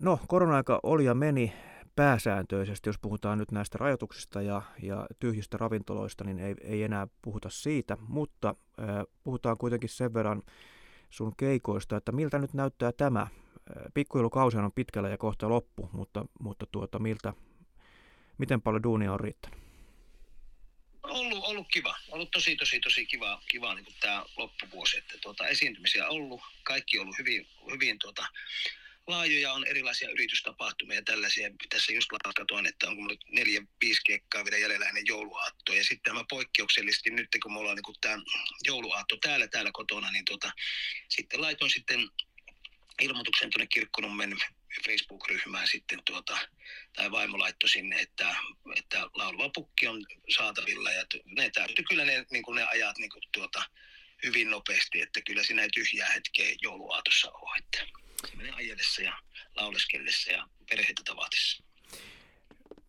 no, 0.02 0.20
korona-aika 0.28 0.80
oli 0.84 1.06
ja 1.06 1.14
meni 1.14 1.54
pääsääntöisesti, 1.96 2.90
jos 2.90 3.00
puhutaan 3.00 3.38
nyt 3.38 3.52
näistä 3.52 3.78
rajoituksista 3.78 4.42
ja, 4.42 4.62
ja 4.82 5.08
tyhjistä 5.20 5.58
ravintoloista, 5.58 6.24
niin 6.24 6.40
ei, 6.40 6.56
ei 6.62 6.84
enää 6.84 7.08
puhuta 7.22 7.50
siitä, 7.50 7.98
mutta 8.08 8.56
äh, 8.80 8.86
puhutaan 9.24 9.58
kuitenkin 9.58 9.90
sen 9.90 10.14
verran 10.14 10.42
sun 11.10 11.34
keikoista, 11.38 11.98
että 11.98 12.12
miltä 12.12 12.40
nyt 12.40 12.54
näyttää 12.54 12.92
tämä? 12.92 13.28
Pikkujoulukausi 13.94 14.58
on 14.58 14.72
pitkällä 14.72 15.10
ja 15.10 15.18
kohta 15.18 15.50
loppu, 15.50 15.90
mutta, 15.94 16.26
mutta 16.40 16.66
tuota, 16.72 17.00
miltä, 17.00 17.34
miten 18.38 18.62
paljon 18.62 18.84
duunia 18.84 19.14
on 19.14 19.20
riittänyt? 19.20 19.60
Ollut, 21.04 21.44
ollut 21.44 21.68
kiva. 21.74 21.96
Ollut 22.10 22.32
tosi, 22.32 22.56
tosi, 22.56 22.80
tosi 22.80 23.06
kiva, 23.06 23.42
kiva 23.48 23.76
niin 23.76 23.86
tämä 24.00 24.26
loppuvuosi. 24.38 24.98
Että 24.98 25.18
tuota, 25.22 25.48
esiintymisiä 25.48 26.06
on 26.06 26.12
ollut. 26.12 26.42
Kaikki 26.64 26.98
on 26.98 27.02
ollut 27.02 27.18
hyvin, 27.18 27.48
hyvin 27.72 28.00
tuota, 28.00 28.28
laajoja, 29.08 29.54
on 29.54 29.68
erilaisia 29.68 30.10
yritystapahtumia 30.10 30.96
ja 30.96 31.02
tällaisia. 31.02 31.50
Tässä 31.70 31.94
just 31.94 32.08
katsoin, 32.36 32.66
että 32.66 32.88
onko 32.88 33.08
nyt 33.08 33.22
neljä, 33.32 33.62
viisi 33.82 34.02
kekkaa 34.06 34.46
vielä 34.46 34.58
jäljellä 34.58 34.86
ennen 34.86 35.08
jouluaattoa. 35.08 35.76
Ja 35.76 35.84
sitten 35.84 36.12
tämä 36.14 36.24
poikkeuksellisesti 36.30 37.10
nyt, 37.10 37.28
kun 37.44 37.54
me 37.54 37.60
ollaan 37.60 37.78
niin 37.78 37.96
tämä 38.02 38.22
jouluaatto 38.66 39.18
täällä, 39.22 39.48
täällä 39.48 39.72
kotona, 39.74 40.12
niin 40.12 40.26
tuota, 40.26 40.52
sitten 41.10 41.42
laitoin 41.42 41.72
sitten 41.72 42.00
ilmoituksen 43.02 43.50
tuonne 43.50 43.68
Kirkkonummen 43.68 44.38
Facebook-ryhmään 44.86 45.68
sitten 45.68 46.00
tuota, 46.06 46.38
tai 46.96 47.12
vaimo 47.12 47.40
laittoi 47.40 47.70
sinne, 47.70 48.00
että, 48.00 48.36
että 48.76 49.10
lauluva 49.14 49.50
pukki 49.50 49.88
on 49.88 50.06
saatavilla 50.38 50.92
ja 50.92 51.04
ne 51.26 51.50
täytyy 51.50 51.86
kyllä 51.90 52.06
ne, 52.06 52.26
niin 52.32 52.44
kuin 52.44 52.56
ne 52.56 52.64
ajat 52.64 52.98
niin 52.98 53.10
kuin 53.10 53.24
tuota, 53.32 53.64
hyvin 54.24 54.50
nopeasti, 54.50 55.02
että 55.02 55.22
kyllä 55.22 55.44
siinä 55.44 55.62
ei 55.62 55.70
tyhjää 55.70 56.12
hetkeä 56.12 56.56
jouluaatossa 56.62 57.32
ole, 57.32 57.58
että 57.58 57.88
menee 58.36 58.52
ajellessa 58.52 59.02
ja 59.02 59.18
lauleskellessa 59.56 60.32
ja 60.32 60.48
perheitä 60.70 61.02
tavatissa. 61.06 61.64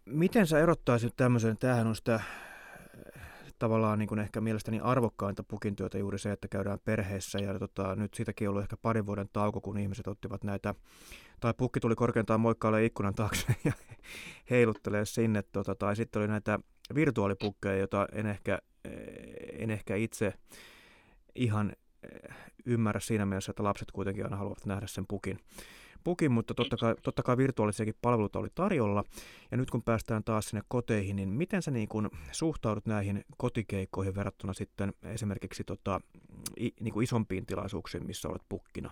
Miten 0.05 0.47
sä 0.47 0.61
erottaisit 0.61 1.17
tämmöisen, 1.17 1.59
tämähän 1.59 1.87
on 1.87 1.97
sitä 1.97 2.21
tavallaan 3.59 3.99
niin 3.99 4.09
kuin 4.09 4.19
ehkä 4.19 4.41
mielestäni 4.41 4.81
arvokkainta 4.81 5.43
pukin 5.43 5.77
työtä 5.77 5.99
juuri 5.99 6.19
se, 6.19 6.33
että 6.33 6.49
käydään 6.49 6.79
perheessä. 6.85 7.39
Ja 7.39 7.59
tota, 7.59 7.97
nyt 7.97 8.15
siitäkin 8.15 8.49
on 8.49 8.51
ollut 8.51 8.63
ehkä 8.63 8.77
parin 8.77 9.07
vuoden 9.07 9.29
tauko, 9.33 9.61
kun 9.61 9.79
ihmiset 9.79 10.07
ottivat 10.07 10.45
näitä, 10.45 10.75
tai 11.41 11.55
pukki 11.55 11.81
tuli 11.81 11.95
korkeintaan 11.95 12.41
moikkaalle 12.41 12.85
ikkunan 12.85 13.15
taakse 13.15 13.47
ja 13.65 13.73
heiluttelee 14.51 15.05
sinne, 15.05 15.43
tota, 15.43 15.75
tai 15.75 15.97
sitten 15.97 16.21
oli 16.21 16.29
näitä 16.29 16.59
virtuaalipukkeja, 16.95 17.77
joita 17.77 18.07
en 18.13 18.27
ehkä, 18.27 18.59
en 19.59 19.71
ehkä 19.71 19.97
itse 19.97 20.33
ihan 21.35 21.73
ymmärrä 22.67 23.01
siinä 23.01 23.27
mielessä, 23.27 23.51
että 23.51 23.63
lapset 23.63 23.93
kuitenkin 23.93 24.25
aina 24.25 24.37
haluavat 24.37 24.67
nähdä 24.67 24.87
sen 24.87 25.07
pukin 25.09 25.39
pukin, 26.05 26.33
mutta 26.33 26.55
totta 26.55 26.77
kai, 26.77 26.95
totta 27.03 27.23
kai 27.23 27.37
virtuaalisiakin 27.37 27.95
palveluita 28.03 28.39
oli 28.39 28.49
tarjolla. 28.55 29.05
Ja 29.51 29.57
nyt 29.57 29.71
kun 29.71 29.83
päästään 29.83 30.25
taas 30.25 30.49
sinne 30.49 30.63
koteihin, 30.69 31.17
niin 31.17 31.29
miten 31.29 31.63
sä 31.63 31.71
niin 31.71 31.89
kun 31.89 32.11
suhtaudut 32.33 32.87
näihin 32.87 33.25
kotikeikkoihin 33.37 34.15
verrattuna 34.15 34.53
sitten 34.53 34.93
esimerkiksi 35.03 35.65
tota, 35.65 36.01
i, 36.61 36.71
niin 36.81 36.95
kuin 36.95 37.05
isompiin 37.05 37.47
tilaisuuksiin, 37.47 38.07
missä 38.07 38.29
olet 38.29 38.43
pukkina? 38.49 38.91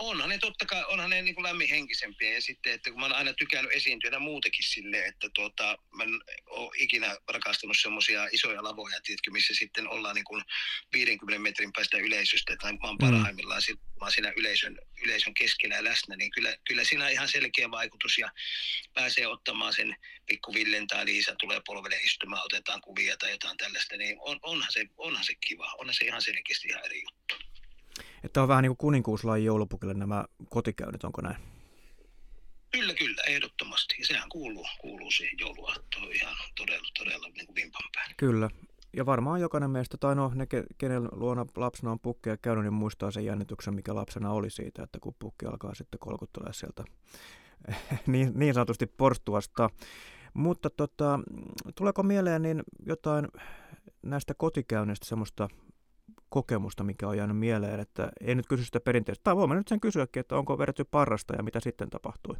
Onhan 0.00 0.28
ne 0.28 0.38
totta 0.38 0.66
kai, 0.66 0.84
onhan 0.84 1.10
ne 1.10 1.22
niin 1.22 1.34
kuin 1.34 1.42
lämminhenkisempiä 1.42 2.34
ja 2.34 2.42
sitten, 2.42 2.72
että 2.72 2.90
kun 2.90 3.00
mä 3.00 3.06
oon 3.06 3.14
aina 3.14 3.32
tykännyt 3.32 3.72
esiintyä 3.72 4.18
muutenkin 4.18 4.64
silleen, 4.64 5.08
että 5.08 5.28
tuota, 5.34 5.78
mä 5.96 6.02
en 6.02 6.20
ole 6.46 6.70
ikinä 6.76 7.16
rakastanut 7.28 7.76
semmoisia 7.80 8.28
isoja 8.32 8.62
lavoja, 8.62 9.00
tiedätkö, 9.00 9.30
missä 9.30 9.54
sitten 9.54 9.88
ollaan 9.88 10.14
niin 10.14 10.24
kuin 10.24 10.44
50 10.92 11.42
metrin 11.42 11.72
päästä 11.72 11.98
yleisöstä, 11.98 12.56
tai 12.56 12.72
mä 12.72 12.78
oon 12.82 12.94
mm. 12.94 13.06
parhaimmillaan 13.06 13.62
mm. 13.68 13.78
mä 13.78 14.04
oon 14.04 14.12
siinä 14.12 14.32
yleisön, 14.36 14.78
yleisön 15.02 15.34
keskellä 15.34 15.74
ja 15.74 15.84
läsnä, 15.84 16.16
niin 16.16 16.30
kyllä, 16.30 16.56
kyllä 16.68 16.84
siinä 16.84 17.04
on 17.04 17.10
ihan 17.10 17.28
selkeä 17.28 17.70
vaikutus 17.70 18.18
ja 18.18 18.30
pääsee 18.94 19.26
ottamaan 19.26 19.72
sen 19.72 19.96
pikku 20.26 20.54
Villen 20.54 20.86
tai 20.86 21.06
Liisa 21.06 21.34
tulee 21.40 21.60
polvelle 21.66 21.96
istumaan, 21.96 22.42
otetaan 22.44 22.80
kuvia 22.80 23.16
tai 23.16 23.30
jotain 23.30 23.56
tällaista, 23.56 23.96
niin 23.96 24.16
on, 24.20 24.38
onhan, 24.42 24.72
se, 24.72 24.86
onhan 24.96 25.24
se 25.24 25.34
kiva, 25.34 25.74
onhan 25.78 25.94
se 25.94 26.04
ihan 26.04 26.22
selkeästi 26.22 26.68
ihan 26.68 26.84
eri 26.84 27.02
juttu. 27.02 27.49
Että 28.24 28.42
on 28.42 28.48
vähän 28.48 28.62
niin 28.62 28.70
kuin 28.70 28.76
kuninkuuslain 28.76 29.44
joulupukille 29.44 29.94
nämä 29.94 30.24
kotikäynnit, 30.48 31.04
onko 31.04 31.20
näin? 31.20 31.36
Kyllä, 32.70 32.94
kyllä, 32.94 33.22
ehdottomasti. 33.26 33.94
Ja 33.98 34.06
sehän 34.06 34.28
kuuluu, 34.28 34.66
kuuluu 34.80 35.10
siihen 35.10 35.38
jouluaattoon 35.38 36.12
ihan 36.12 36.34
todella, 36.56 36.88
todella 36.98 37.28
niin 37.28 37.46
kuin 37.46 37.54
vimpan 37.54 37.82
päälle. 37.94 38.14
Kyllä. 38.16 38.50
Ja 38.96 39.06
varmaan 39.06 39.40
jokainen 39.40 39.70
meistä, 39.70 39.96
tai 39.96 40.14
no 40.14 40.32
ne, 40.34 40.46
kenen 40.78 41.08
luona 41.12 41.46
lapsena 41.56 41.92
on 41.92 42.00
pukkeja 42.00 42.36
käynyt, 42.36 42.64
niin 42.64 42.72
muistaa 42.72 43.10
sen 43.10 43.24
jännityksen, 43.24 43.74
mikä 43.74 43.94
lapsena 43.94 44.32
oli 44.32 44.50
siitä, 44.50 44.82
että 44.82 44.98
kun 45.00 45.14
pukki 45.18 45.46
alkaa 45.46 45.74
sitten 45.74 46.00
kolkuttelee 46.00 46.52
sieltä 46.52 46.84
niin, 48.06 48.32
niin 48.34 48.54
sanotusti 48.54 48.86
porstuasta. 48.86 49.70
Mutta 50.34 50.70
tota, 50.70 51.20
tuleeko 51.74 52.02
mieleen 52.02 52.42
niin 52.42 52.62
jotain 52.86 53.28
näistä 54.02 54.34
kotikäynneistä 54.34 55.06
semmoista 55.06 55.48
kokemusta, 56.30 56.84
mikä 56.84 57.08
on 57.08 57.16
jäänyt 57.16 57.38
mieleen, 57.38 57.80
että 57.80 58.12
ei 58.20 58.34
nyt 58.34 58.48
kysy 58.48 58.64
sitä 58.64 58.80
perinteistä. 58.80 59.24
Tai 59.24 59.36
voimme 59.36 59.54
nyt 59.56 59.68
sen 59.68 59.80
kysyäkin, 59.80 60.20
että 60.20 60.36
onko 60.36 60.58
vedetty 60.58 60.84
parrasta 60.84 61.36
ja 61.36 61.42
mitä 61.42 61.60
sitten 61.60 61.90
tapahtui. 61.90 62.36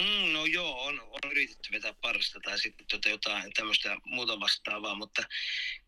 Mm, 0.00 0.32
no 0.32 0.46
joo, 0.46 0.84
on, 0.84 1.00
on 1.00 1.30
yritetty 1.30 1.72
vetää 1.72 1.94
parasta 2.00 2.40
tai 2.40 2.58
sitten 2.58 2.86
tota 2.86 3.08
jotain 3.08 3.52
tämmöistä 3.52 3.96
muuta 4.04 4.40
vastaavaa, 4.40 4.94
mutta 4.94 5.22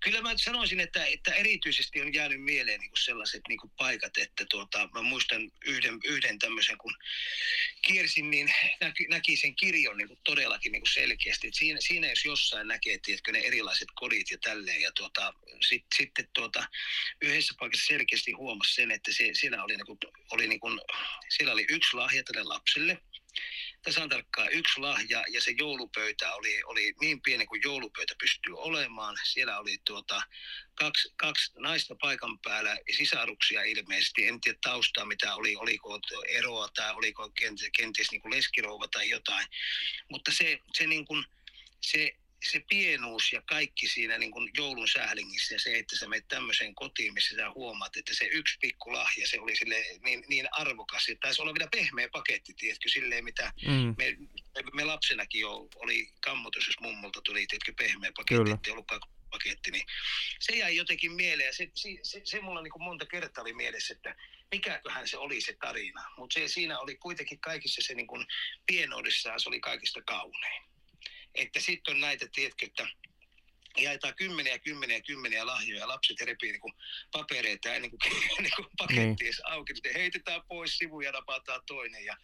kyllä 0.01 0.23
mä 0.23 0.37
sanoisin, 0.37 0.81
että, 0.81 1.07
että 1.07 1.35
erityisesti 1.35 2.01
on 2.01 2.15
jäänyt 2.15 2.43
mieleen 2.43 2.81
niin 2.81 2.91
kuin 2.91 3.05
sellaiset 3.05 3.43
niin 3.49 3.59
kuin 3.59 3.73
paikat, 3.77 4.19
että 4.19 4.45
tuota, 4.51 4.89
mä 4.95 5.03
muistan 5.03 5.53
yhden, 5.67 6.01
yhden 6.05 6.39
tämmöisen, 6.39 6.79
kun 6.79 6.95
kiersin, 7.87 8.31
niin 8.31 8.55
näki, 8.81 9.07
näki 9.09 9.37
sen 9.37 9.57
kirjon 9.57 9.97
niin 9.97 10.09
kuin 10.09 10.21
todellakin 10.25 10.73
niin 10.73 10.83
kuin 10.83 10.93
selkeästi. 10.93 11.47
että 11.47 11.59
siinä, 11.59 11.79
siinä 11.81 12.09
jos 12.09 12.25
jossain 12.25 12.69
näkee, 12.69 12.99
tiedätkö, 12.99 13.33
ne 13.33 13.39
erilaiset 13.39 13.89
kodit 13.95 14.31
ja 14.31 14.39
tälleen, 14.39 14.81
ja 14.81 14.93
tuota, 14.93 15.35
sit, 15.69 15.87
sitten 15.97 16.29
tuota, 16.35 16.69
yhdessä 17.23 17.55
paikassa 17.59 17.87
selkeästi 17.87 18.33
huomasi 18.33 18.75
sen, 18.75 18.91
että 18.91 19.13
se, 19.13 19.31
siellä 19.33 19.65
oli, 19.65 19.77
niin 19.77 19.87
kuin, 19.87 19.99
oli 20.31 20.49
niin 20.49 20.61
kuin, 20.61 20.81
siellä 21.29 21.53
oli 21.53 21.67
yksi 21.69 21.97
lahja 21.97 22.23
tälle 22.23 22.43
lapselle, 22.43 22.99
tasan 23.85 24.09
tarkkaan 24.09 24.53
yksi 24.53 24.81
lahja 24.81 25.25
ja 25.31 25.41
se 25.41 25.51
joulupöytä 25.59 26.35
oli, 26.35 26.63
oli 26.65 26.95
niin 27.01 27.23
pieni 27.23 27.47
kuin 27.47 27.61
joulupöytä 27.65 28.15
pystyy 28.19 28.59
olemaan. 28.59 29.17
Siellä 29.25 29.59
oli 29.59 29.79
tuota, 29.87 30.23
kaksi, 30.75 31.13
kaksi 31.17 31.53
naista 31.59 31.95
paikan 32.01 32.39
päällä, 32.39 32.79
sisaruksia 32.97 33.63
ilmeisesti. 33.63 34.27
En 34.27 34.41
tiedä 34.41 34.59
taustaa 34.63 35.05
mitä 35.05 35.35
oli, 35.35 35.57
oliko 35.57 36.01
eroa 36.29 36.69
tai 36.69 36.95
oliko 36.95 37.31
kenties, 37.31 37.71
kenties 37.77 38.11
niin 38.11 38.23
kuin 38.23 38.35
leskirouva 38.35 38.89
tai 38.89 39.09
jotain. 39.11 39.47
Mutta 40.11 40.33
se, 40.33 40.59
se, 40.73 40.87
niin 40.87 41.07
kuin, 41.07 41.25
se 41.81 42.17
se 42.51 42.65
pienuus 42.69 43.33
ja 43.33 43.43
kaikki 43.43 43.89
siinä 43.89 44.19
niin 44.19 44.31
kuin 44.31 44.51
joulun 44.57 44.89
sählingissä 44.89 45.55
ja 45.55 45.61
se, 45.61 45.79
että 45.79 45.99
sä 45.99 46.09
menet 46.09 46.29
tämmöiseen 46.29 46.75
kotiin, 46.75 47.15
missä 47.15 47.37
sä 47.37 47.51
huomaat, 47.51 47.97
että 47.97 48.15
se 48.15 48.25
yksi 48.25 48.59
pikku 48.61 48.93
lahja, 48.93 49.29
se 49.29 49.41
oli 49.41 49.57
sille 49.57 49.87
niin, 50.05 50.25
niin 50.29 50.49
arvokas. 50.53 51.09
Ja 51.09 51.17
taisi 51.21 51.43
olla 51.43 51.55
vielä 51.55 51.71
pehmeä 51.71 52.09
paketti, 52.09 52.55
tiedätkö, 52.55 52.89
silleen 52.89 53.25
mitä 53.25 53.53
mm. 53.67 53.95
me, 53.99 54.17
me, 54.73 54.85
lapsenakin 54.85 55.41
jo 55.41 55.69
oli 55.77 56.09
kammotus, 56.21 56.67
jos 56.67 56.81
mummulta 56.81 57.21
tuli, 57.23 57.47
tiedätkö, 57.47 57.73
pehmeä 57.79 58.13
paketti, 58.17 58.51
ettei 58.51 58.73
ollutkaan 58.73 59.01
paketti, 59.31 59.71
niin 59.71 59.87
se 60.41 60.57
jäi 60.57 60.77
jotenkin 60.77 61.13
mieleen 61.13 61.47
ja 61.47 61.53
se, 61.53 61.71
se, 61.75 61.89
se, 62.03 62.21
se 62.25 62.41
mulla 62.41 62.63
niin 62.63 62.73
kuin 62.73 62.83
monta 62.83 63.07
kertaa 63.07 63.43
oli 63.43 63.53
mielessä, 63.53 63.95
että 63.95 64.17
mikäköhän 64.51 65.09
se 65.09 65.19
oli 65.19 65.41
se 65.41 65.57
tarina. 65.61 66.05
Mutta 66.17 66.41
se, 66.41 66.49
siinä 66.49 66.79
oli 66.79 66.97
kuitenkin 66.97 67.41
kaikissa 67.41 67.83
se 67.83 67.95
niin 67.95 68.07
kuin 68.07 68.27
pienoudessaan, 68.67 69.41
se 69.41 69.49
oli 69.49 69.61
kaikista 69.61 70.03
kaunein. 70.03 70.74
Että 71.35 71.61
sitten 71.61 71.95
on 71.95 72.01
näitä, 72.01 72.27
tiedätkö, 72.35 72.67
että 72.67 72.89
jaetaan 73.79 74.15
kymmeniä, 74.15 74.59
kymmeniä, 74.59 75.01
kymmeniä 75.01 75.47
lahjoja. 75.47 75.89
Lapset 75.89 76.21
repii 76.21 76.53
niin 76.53 76.75
papereita 77.13 77.75
ennen 77.75 77.91
kuin, 77.91 78.01
ennen 78.39 78.53
kuin 78.57 78.69
paketti 78.79 79.25
niin. 79.25 79.35
auki. 79.45 79.75
Sitten 79.75 79.95
heitetään 79.95 80.43
pois 80.49 80.79
sivuja, 80.79 81.13
napataan 81.13 81.61
toinen. 81.67 82.05
Ja, 82.05 82.17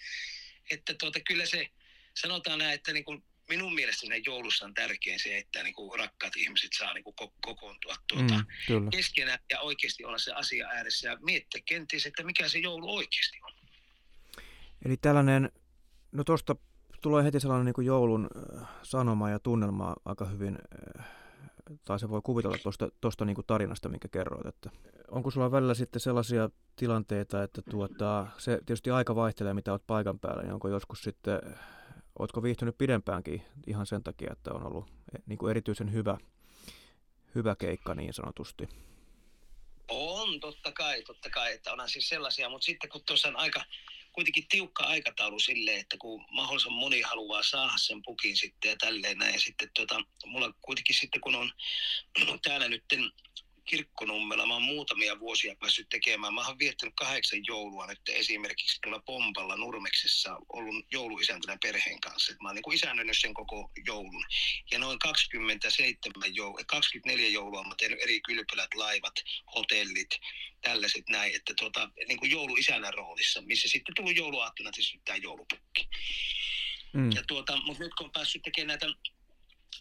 että 0.71 0.95
tuota, 0.95 1.21
kyllä 1.21 1.47
se, 1.47 1.67
sanotaan 2.14 2.59
näin, 2.59 2.75
että 2.75 2.93
niin 2.93 3.05
kuin 3.05 3.25
minun 3.49 3.75
mielestäni 3.75 4.23
joulussa 4.26 4.64
on 4.64 4.75
tärkein 4.75 5.21
se, 5.21 5.38
että 5.38 5.62
niin 5.62 5.75
kuin 5.75 5.99
rakkaat 5.99 6.37
ihmiset 6.37 6.71
saa 6.73 6.95
niin 6.95 7.05
kuin 7.05 7.17
kokoontua 7.40 7.95
tuota 8.09 8.35
mm, 8.35 8.90
keskenään 8.90 9.38
ja 9.50 9.61
oikeasti 9.61 10.05
olla 10.05 10.19
se 10.19 10.33
asia 10.33 10.69
ääressä 10.69 11.09
ja 11.09 11.19
miettiä 11.21 11.62
kenties, 11.64 12.07
että 12.07 12.23
mikä 12.23 12.49
se 12.49 12.59
joulu 12.59 12.97
oikeasti 12.97 13.38
on. 13.43 13.52
Eli 14.85 14.97
tällainen, 14.97 15.52
no 16.12 16.25
tuosta 16.25 16.57
tulee 17.00 17.25
heti 17.25 17.40
sellainen 17.40 17.64
niin 17.64 17.75
kuin 17.75 17.87
joulun 17.87 18.28
äh, 18.61 18.69
sanoma 18.83 19.30
ja 19.30 19.38
tunnelma 19.38 19.95
aika 20.04 20.25
hyvin, 20.25 20.59
äh, 20.99 21.07
tai 21.85 21.99
se 21.99 22.09
voi 22.09 22.21
kuvitella 22.25 22.57
tuosta, 22.62 22.88
tuosta 23.00 23.25
niin 23.25 23.35
kuin 23.35 23.47
tarinasta, 23.47 23.88
minkä 23.88 24.09
kerroit. 24.09 24.47
Että 24.47 24.71
onko 25.11 25.30
sulla 25.30 25.50
välillä 25.50 25.75
sitten 25.75 26.00
sellaisia 26.00 26.50
tilanteita, 26.76 27.42
että 27.42 27.62
tuota, 27.71 28.26
se 28.38 28.59
tietysti 28.66 28.90
aika 28.90 29.14
vaihtelee, 29.14 29.54
mitä 29.54 29.73
olet 29.73 29.87
paikan 29.87 30.19
päällä, 30.19 30.42
niin 30.42 30.52
onko 30.52 30.69
joskus 30.69 31.02
sitten, 31.02 31.40
oletko 32.19 32.42
viihtynyt 32.42 32.78
pidempäänkin 32.78 33.42
ihan 33.66 33.87
sen 33.87 34.02
takia, 34.02 34.33
että 34.33 34.52
on 34.52 34.66
ollut 34.66 34.85
eh, 34.88 35.23
niin 35.26 35.38
kuin 35.38 35.50
erityisen 35.50 35.92
hyvä, 35.92 36.19
hyvä 37.35 37.57
keikka 37.57 37.95
niin 37.95 38.14
sanotusti? 38.14 38.69
On, 39.88 40.40
totta 40.40 40.73
kai, 40.73 41.02
totta 41.02 41.30
kai, 41.30 41.52
että 41.52 41.73
onhan 41.73 41.88
siis 41.88 42.09
sellaisia, 42.09 42.49
mutta 42.49 42.64
sitten 42.64 42.90
kun 42.90 43.00
tuossa 43.07 43.28
on 43.28 43.37
aika, 43.37 43.64
kuitenkin 44.12 44.49
tiukka 44.49 44.85
aikataulu 44.85 45.40
sille, 45.40 45.76
että 45.76 45.97
kun 45.99 46.25
mahdollisimman 46.31 46.81
moni 46.81 47.00
haluaa 47.00 47.43
saada 47.43 47.73
sen 47.76 48.02
pukin 48.02 48.37
sitten 48.37 48.69
ja 48.69 48.76
tälleen 48.76 49.19
näin. 49.19 49.35
Ja 49.35 49.40
sitten 49.40 49.71
tota, 49.75 50.02
mulla 50.26 50.52
kuitenkin 50.61 50.97
sitten 50.97 51.21
kun 51.21 51.35
on 51.35 51.52
täällä 52.45 52.69
nyt 52.69 52.85
kirkkonummella. 53.71 54.47
Mä 54.47 54.55
oon 54.55 54.62
muutamia 54.62 55.21
vuosia 55.21 55.57
päässyt 55.61 55.89
tekemään. 55.89 56.35
Mä 56.35 56.47
oon 56.47 56.59
viettänyt 56.59 56.95
kahdeksan 56.97 57.41
joulua 57.47 57.87
nyt 57.87 58.00
esimerkiksi 58.09 58.79
tuolla 58.83 59.03
Pompalla 59.07 59.57
Nurmeksessa 59.57 60.37
ollut 60.53 60.87
jouluisäntänä 60.93 61.59
perheen 61.62 62.00
kanssa. 62.00 62.33
Et 62.33 62.41
mä 62.41 62.49
oon 62.49 62.57
niin 62.57 62.75
isännönyt 62.75 63.19
sen 63.21 63.35
koko 63.35 63.71
joulun. 63.87 64.25
Ja 64.71 64.79
noin 64.79 64.99
27 64.99 66.35
joulua, 66.35 66.61
24 66.67 67.29
joulua 67.29 67.62
mä 67.62 67.69
oon 67.69 67.77
tehnyt 67.77 68.03
eri 68.03 68.21
kylpylät, 68.21 68.75
laivat, 68.75 69.15
hotellit, 69.55 70.11
tällaiset 70.61 71.09
näin, 71.09 71.35
että 71.35 71.55
tuota, 71.59 71.91
niin 72.09 72.19
kuin 72.19 72.31
jouluisänä 72.31 72.91
roolissa, 72.91 73.43
missä 73.43 73.69
sitten 73.69 73.95
tullut 73.95 74.17
jouluaattona 74.17 74.71
tietysti 74.71 75.00
tämä 75.05 75.17
joulupukki. 75.17 75.89
Mm. 76.93 77.12
Ja 77.12 77.23
tuota, 77.27 77.57
mutta 77.57 77.83
nyt 77.83 77.95
kun 77.95 78.07
on 78.07 78.12
päässyt 78.12 78.43
tekemään 78.43 78.69
näitä 78.69 78.87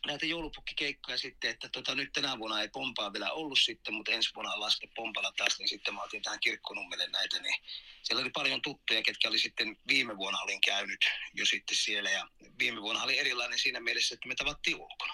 näitä 0.05 0.25
joulupukkikeikkoja 0.25 1.17
sitten, 1.17 1.50
että 1.50 1.69
tota, 1.69 1.96
nyt 1.96 2.12
tänä 2.13 2.39
vuonna 2.39 2.62
ei 2.62 2.69
pompaa 2.69 3.13
vielä 3.13 3.31
ollut 3.31 3.60
sitten, 3.62 3.93
mutta 3.93 4.12
ensi 4.12 4.36
vuonna 4.36 4.53
ollaan 4.53 4.72
sitten 4.72 4.89
pompalla 4.96 5.31
taas, 5.38 5.60
niin 5.60 5.69
sitten 5.69 5.93
mä 5.93 6.03
otin 6.03 6.22
tähän 6.22 6.39
kirkkonummelle 6.39 7.08
näitä, 7.08 7.39
niin 7.39 7.62
siellä 8.03 8.22
oli 8.22 8.29
paljon 8.29 8.62
tuttuja, 8.62 9.01
ketkä 9.01 9.27
oli 9.27 9.39
sitten 9.39 9.77
viime 9.88 10.17
vuonna 10.17 10.39
olin 10.39 10.62
käynyt 10.62 11.00
jo 11.34 11.46
sitten 11.46 11.77
siellä 11.77 12.10
ja 12.10 12.27
viime 12.60 12.81
vuonna 12.81 13.03
oli 13.03 13.19
erilainen 13.19 13.60
siinä 13.60 13.79
mielessä, 13.79 14.15
että 14.15 14.27
me 14.27 14.36
tavattiin 14.36 14.81
ulkona. 14.81 15.13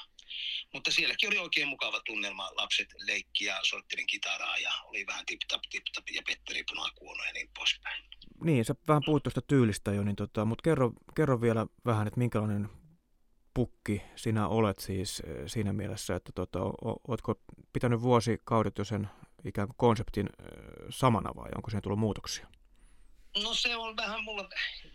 Mutta 0.73 0.91
sielläkin 0.91 1.29
oli 1.29 1.37
oikein 1.37 1.67
mukava 1.67 2.01
tunnelma. 2.05 2.51
Lapset 2.55 2.87
leikki 2.97 3.45
ja 3.45 3.59
soittelin 3.63 4.07
kitaraa 4.07 4.57
ja 4.57 4.71
oli 4.83 5.05
vähän 5.05 5.25
tip-tap, 5.25 5.61
tip-tap 5.69 6.03
ja 6.11 6.21
Petteri 6.27 6.63
Punakuono 6.63 7.23
ja 7.23 7.33
niin 7.33 7.49
poispäin. 7.55 8.03
Niin, 8.43 8.65
sä 8.65 8.75
vähän 8.87 9.03
puhut 9.05 9.23
tuosta 9.23 9.41
tyylistä 9.41 9.91
jo, 9.91 10.03
niin 10.03 10.15
tota, 10.15 10.45
mutta 10.45 10.61
kerro, 10.61 10.91
kerro 11.15 11.41
vielä 11.41 11.65
vähän, 11.85 12.07
että 12.07 12.17
minkälainen 12.17 12.69
pukki 13.55 14.01
sinä 14.15 14.47
olet 14.47 14.79
siis 14.79 15.19
eh, 15.19 15.43
siinä 15.47 15.73
mielessä, 15.73 16.15
että 16.15 16.31
tota, 16.35 16.59
oletko 17.07 17.35
pitänyt 17.73 18.01
vuosikaudet 18.01 18.77
jo 18.77 18.85
sen 18.85 19.09
ikään 19.45 19.67
kuin 19.67 19.77
konseptin 19.77 20.29
eh, 20.39 20.85
samana 20.89 21.35
vai 21.35 21.49
onko 21.55 21.69
siihen 21.69 21.81
tullut 21.81 21.99
muutoksia? 21.99 22.47
No 23.43 23.53
se 23.53 23.75
on 23.75 23.97
vähän 23.97 24.23
mulla 24.23 24.49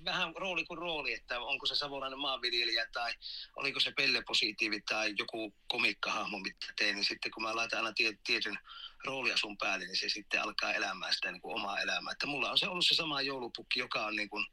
vähän 0.05 0.37
rooli 0.37 0.65
kuin 0.65 0.79
rooli, 0.79 1.15
että 1.15 1.41
onko 1.41 1.67
se 1.67 1.75
savolainen 1.75 2.19
maanviljelijä 2.19 2.87
tai 2.93 3.15
oliko 3.57 3.81
se 3.81 3.93
pellepositiivi 3.93 4.81
tai 4.81 5.15
joku 5.19 5.55
komikkahahmo, 5.69 6.39
mitä 6.39 6.67
teen, 6.77 6.95
niin 6.95 7.05
sitten 7.05 7.31
kun 7.31 7.43
mä 7.43 7.57
laitan 7.57 7.79
aina 7.85 7.95
tietyn 8.25 8.59
roolia 9.05 9.37
sun 9.37 9.59
päälle, 9.59 9.87
niin 9.87 9.97
se 9.97 10.09
sitten 10.09 10.43
alkaa 10.43 10.73
elämään 10.73 11.15
sitä 11.15 11.33
niin 11.33 11.41
kuin 11.41 11.55
omaa 11.55 11.81
elämää. 11.81 12.13
Että 12.13 12.27
mulla 12.27 12.51
on 12.51 12.59
se 12.59 12.69
ollut 12.69 12.87
se 12.87 12.95
sama 12.95 13.23
joulupukki, 13.23 13.81
joka 13.81 14.07
on 14.07 14.17
niin 14.17 14.29
kuin 14.29 14.47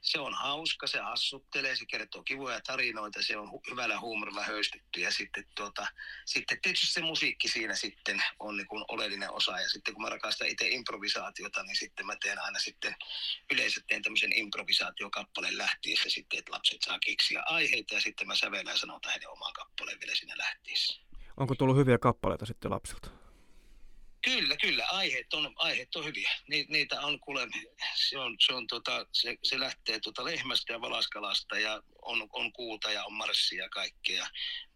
se 0.00 0.20
on 0.20 0.34
hauska, 0.34 0.86
se 0.86 1.00
assuttelee, 1.00 1.76
se 1.76 1.86
kertoo 1.86 2.22
kivoja 2.22 2.60
tarinoita, 2.60 3.22
se 3.22 3.36
on 3.36 3.48
hu- 3.48 3.70
hyvällä 3.70 4.00
huumorilla 4.00 4.42
höystetty 4.42 5.00
ja 5.00 5.12
sitten, 5.12 5.44
tuota, 5.56 5.86
sitten 6.24 6.60
tietysti 6.62 6.86
se 6.86 7.02
musiikki 7.02 7.48
siinä 7.48 7.74
sitten 7.74 8.22
on 8.38 8.56
niin 8.56 8.66
kuin 8.66 8.84
oleellinen 8.88 9.32
osa 9.32 9.60
ja 9.60 9.68
sitten 9.68 9.94
kun 9.94 10.02
mä 10.02 10.10
rakastan 10.10 10.48
itse 10.48 10.68
improvisaatiota, 10.68 11.62
niin 11.62 11.76
sitten 11.76 12.06
mä 12.06 12.16
teen 12.22 12.42
aina 12.42 12.58
sitten 12.58 12.94
yleensä 13.52 13.80
teen 13.86 14.02
tämmöisen 14.02 14.38
improvisaatiokappaleen 14.38 15.58
lähtiessä 15.58 16.10
sitten, 16.10 16.38
että 16.38 16.52
lapset 16.52 16.82
saa 16.82 16.98
keksiä 16.98 17.42
aiheita 17.46 17.94
ja 17.94 18.00
sitten 18.00 18.26
mä 18.26 18.34
sävellän 18.34 18.78
sanotaan 18.78 19.12
heidän 19.12 19.32
omaan 19.32 19.52
kappaleen 19.52 20.00
vielä 20.00 20.14
siinä 20.14 20.34
lähtiessä. 20.38 21.00
Onko 21.36 21.54
tullut 21.54 21.76
hyviä 21.76 21.98
kappaleita 21.98 22.46
sitten 22.46 22.70
lapsilta? 22.70 23.19
Kyllä, 24.22 24.56
kyllä. 24.56 24.86
Aiheet 24.86 25.34
on, 25.34 25.52
aiheet 25.56 25.96
on 25.96 26.04
hyviä. 26.04 26.30
Ni, 26.48 26.66
niitä 26.68 27.00
on 27.00 27.20
kuule, 27.20 27.48
se, 27.94 28.18
on, 28.18 28.36
se, 28.46 28.52
on, 28.52 28.66
tota, 28.66 29.06
se, 29.12 29.36
se 29.42 29.60
lähtee 29.60 30.00
tota 30.00 30.24
lehmästä 30.24 30.72
ja 30.72 30.80
valaskalasta 30.80 31.58
ja 31.58 31.82
on, 32.02 32.28
on 32.32 32.52
kuuta 32.52 32.90
ja 32.90 33.04
on 33.04 33.12
marssia 33.12 33.62
ja 33.62 33.68
kaikkea. 33.68 34.26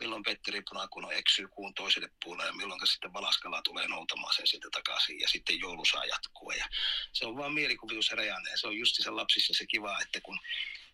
Milloin 0.00 0.22
Petteri 0.22 0.62
Punakuno 0.68 1.10
eksyy 1.10 1.48
kuun 1.48 1.74
toiselle 1.74 2.08
puolelle 2.24 2.50
ja 2.50 2.52
milloin 2.52 2.86
sitten 2.86 3.12
valaskala 3.12 3.62
tulee 3.62 3.88
noutamaan 3.88 4.34
sen 4.34 4.46
sitten 4.46 4.70
takaisin 4.70 5.20
ja 5.20 5.28
sitten 5.28 5.60
joulu 5.60 5.84
saa 5.84 6.04
jatkua. 6.04 6.54
Ja 6.54 6.68
se 7.12 7.26
on 7.26 7.36
vaan 7.36 7.54
mielikuvitus 7.54 8.10
ja 8.10 8.56
se 8.56 8.66
on 8.66 8.76
just 8.76 8.96
sen 8.98 9.16
lapsissa 9.16 9.54
se 9.54 9.66
kiva, 9.66 10.00
että 10.00 10.20
kun 10.20 10.38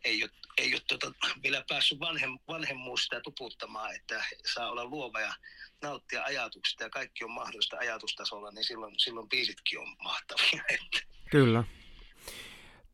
ei 0.05 0.23
ole, 0.23 0.31
ei 0.59 0.75
ole 0.75 0.83
tuota, 0.89 1.13
vielä 1.43 1.65
päässyt 1.69 2.01
vanhem, 2.01 2.39
vanhemmuusta 2.49 3.21
tuputtamaan, 3.21 3.95
että 3.95 4.25
saa 4.55 4.71
olla 4.71 4.85
luova 4.85 5.21
ja 5.21 5.35
nauttia 5.83 6.25
ajatuksista 6.25 6.85
ja 6.85 6.91
kaikki 6.91 7.25
on 7.25 7.31
mahdollista 7.31 7.77
ajatustasolla, 7.77 8.51
niin 8.51 8.65
silloin, 8.65 8.95
silloin 8.99 9.29
biisitkin 9.29 9.79
on 9.79 9.97
mahtavia. 10.05 10.65
Kyllä. 11.31 11.65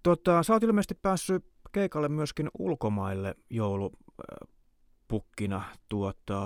Tota, 0.03 0.43
sä 0.43 0.53
oot 0.53 0.63
ilmeisesti 0.63 0.95
päässyt 0.95 1.45
keikalle 1.73 2.09
myöskin 2.09 2.51
ulkomaille 2.59 3.35
joulupukkina. 3.51 5.63
Tuota, 5.89 6.41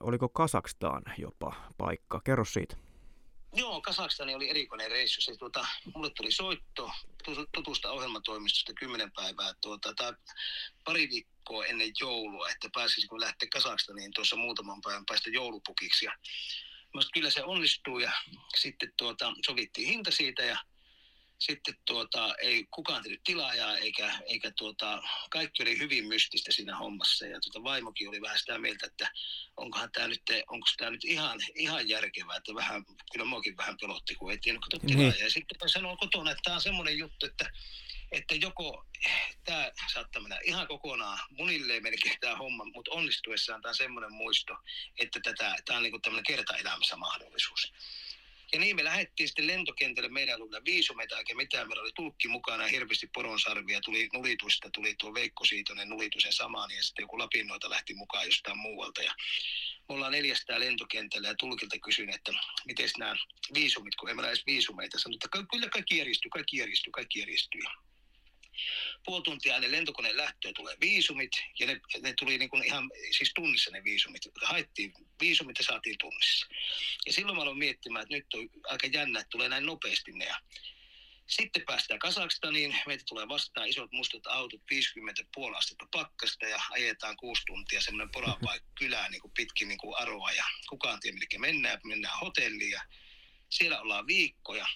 oliko 0.00 0.28
Kasakstaan 0.28 1.02
jopa 1.18 1.54
paikka? 1.78 2.20
Kerro 2.24 2.44
siitä. 2.44 2.87
Joo, 3.52 3.80
Kasakstani 3.80 4.34
oli 4.34 4.50
erikoinen 4.50 4.90
reissu. 4.90 5.20
Se, 5.20 5.36
tuota, 5.36 5.66
mulle 5.94 6.10
tuli 6.10 6.32
soitto 6.32 6.90
tutusta 7.52 7.90
ohjelmatoimistosta 7.90 8.72
kymmenen 8.72 9.12
päivää 9.12 9.54
tuota, 9.60 9.94
tai 9.94 10.12
pari 10.84 11.08
viikkoa 11.10 11.66
ennen 11.66 11.92
joulua, 12.00 12.50
että 12.50 12.68
pääsisikö 12.74 13.20
lähteä 13.20 13.48
Kasakstaniin 13.52 14.12
tuossa 14.14 14.36
muutaman 14.36 14.80
päivän 14.80 15.06
päästä 15.06 15.30
joulupukiksi. 15.30 16.04
Ja 16.04 16.12
kyllä 17.12 17.30
se 17.30 17.44
onnistuu 17.44 17.98
ja 17.98 18.12
sitten 18.56 18.92
tuota, 18.96 19.32
sovittiin 19.46 19.88
hinta 19.88 20.10
siitä 20.10 20.42
ja 20.42 20.58
sitten 21.38 21.74
tuota, 21.84 22.34
ei 22.34 22.66
kukaan 22.70 23.02
tehnyt 23.02 23.20
tilaajaa 23.24 23.76
eikä, 23.76 24.18
eikä 24.26 24.50
tuota, 24.50 25.02
kaikki 25.30 25.62
oli 25.62 25.78
hyvin 25.78 26.06
mystistä 26.08 26.52
siinä 26.52 26.76
hommassa 26.76 27.26
ja 27.26 27.40
tuota, 27.40 27.64
vaimokin 27.64 28.08
oli 28.08 28.20
vähän 28.20 28.38
sitä 28.38 28.58
mieltä, 28.58 28.86
että 28.86 29.10
onkohan 29.56 29.92
tämä 29.92 30.08
nyt, 30.08 30.22
onko 30.48 30.66
tämä 30.76 30.90
nyt 30.90 31.04
ihan, 31.04 31.40
ihan 31.54 31.88
järkevää, 31.88 32.36
että 32.36 32.54
vähän, 32.54 32.84
kyllä 33.12 33.24
muakin 33.24 33.56
vähän 33.56 33.76
pelotti, 33.80 34.14
kun 34.14 34.30
ei 34.30 34.38
tiennyt 34.38 34.62
kato 34.62 34.86
tilaajaa. 34.86 35.12
Mm. 35.12 35.24
Ja 35.24 35.30
sitten 35.30 35.68
sanoin 35.68 35.98
kotona, 35.98 36.30
että 36.30 36.42
tämä 36.44 36.56
on 36.56 36.62
semmoinen 36.62 36.98
juttu, 36.98 37.26
että, 37.26 37.50
että 38.12 38.34
joko 38.34 38.86
tämä 39.44 39.72
saattaa 39.92 40.22
mennä 40.22 40.38
ihan 40.44 40.68
kokonaan 40.68 41.18
munille 41.30 41.80
melkein 41.80 42.20
tämä 42.20 42.36
homma, 42.36 42.64
mutta 42.64 42.90
onnistuessaan 42.90 43.62
tämä 43.62 43.70
on 43.70 43.76
semmoinen 43.76 44.12
muisto, 44.12 44.56
että 44.98 45.20
tätä, 45.20 45.56
tämä 45.64 45.76
on 45.76 45.82
niin 45.82 46.02
tämmöinen 46.02 46.24
kertaelämässä 46.24 46.96
mahdollisuus. 46.96 47.72
Ja 48.52 48.58
niin 48.58 48.76
me 48.76 48.84
lähdettiin 48.84 49.28
sitten 49.28 49.46
lentokentälle, 49.46 50.08
meillä 50.08 50.30
ei 50.30 50.36
ollut 50.36 50.64
viisumeita 50.64 51.18
eikä 51.18 51.34
mitään, 51.34 51.68
meillä 51.68 51.82
oli 51.82 51.92
tulkki 51.94 52.28
mukana 52.28 52.66
hirveästi 52.66 53.06
poronsarvia, 53.14 53.80
tuli 53.80 54.08
nulitusta, 54.12 54.70
tuli 54.70 54.94
tuo 54.94 55.14
Veikko 55.14 55.44
Siitonen 55.44 55.88
nulitusen 55.88 56.32
samaan 56.32 56.70
ja 56.70 56.82
sitten 56.82 57.02
joku 57.02 57.18
Lapinnoita 57.18 57.70
lähti 57.70 57.94
mukaan 57.94 58.26
jostain 58.26 58.58
muualta. 58.58 59.02
Ja 59.02 59.14
me 59.88 59.94
ollaan 59.94 60.12
neljästään 60.12 60.60
lentokentällä 60.60 61.28
ja 61.28 61.34
tulkilta 61.34 61.78
kysyin, 61.78 62.14
että 62.14 62.32
miten 62.66 62.90
nämä 62.98 63.16
viisumit, 63.54 63.94
kun 63.94 64.08
ei 64.08 64.14
meillä 64.14 64.28
edes 64.28 64.46
viisumeita, 64.46 64.98
sanoin, 64.98 65.14
että 65.14 65.46
kyllä 65.50 65.68
kaikki 65.68 65.96
järjestyy, 65.98 66.30
kaikki 66.30 66.56
järjestyy, 66.56 66.90
kaikki 66.90 67.18
järjestyy 67.18 67.62
puoli 69.04 69.22
tuntia 69.22 69.54
ennen 69.54 69.72
lentokoneen 69.72 70.16
lähtöä 70.16 70.52
tulee 70.52 70.76
viisumit, 70.80 71.32
ja 71.58 71.66
ne, 71.66 71.80
ne 72.02 72.14
tuli 72.18 72.38
niin 72.38 72.50
kuin 72.50 72.64
ihan 72.64 72.90
siis 73.16 73.32
tunnissa 73.34 73.70
ne 73.70 73.84
viisumit. 73.84 74.22
Haettiin 74.42 74.92
viisumit 75.20 75.58
ja 75.58 75.64
saatiin 75.64 75.98
tunnissa. 75.98 76.46
Ja 77.06 77.12
silloin 77.12 77.36
mä 77.36 77.42
aloin 77.42 77.58
miettimään, 77.58 78.02
että 78.02 78.14
nyt 78.14 78.34
on 78.34 78.48
aika 78.64 78.86
jännä, 78.86 79.20
että 79.20 79.30
tulee 79.30 79.48
näin 79.48 79.66
nopeasti 79.66 80.12
ne. 80.12 80.28
Sitten 81.26 81.62
päästään 81.66 82.00
Kasakstaniin, 82.00 82.76
meitä 82.86 83.04
tulee 83.08 83.28
vastaan 83.28 83.68
isot 83.68 83.92
mustat 83.92 84.26
autot, 84.26 84.60
50 84.70 85.22
puolastetta 85.34 85.86
pakkasta 85.92 86.46
ja 86.46 86.62
ajetaan 86.70 87.16
kuusi 87.16 87.42
tuntia 87.46 87.80
semmoinen 87.80 88.12
porapaikka 88.12 88.70
kylään 88.80 89.10
niin 89.10 89.20
kuin 89.20 89.32
pitkin 89.36 89.68
niin 89.68 89.78
kuin 89.78 89.98
aroa 89.98 90.32
ja 90.32 90.44
kukaan 90.68 91.00
tiedä 91.00 91.18
minne 91.18 91.38
mennään, 91.38 91.80
mennään 91.84 92.18
hotelliin 92.20 92.70
ja 92.70 92.82
siellä 93.48 93.80
ollaan 93.80 94.06
viikkoja 94.06 94.66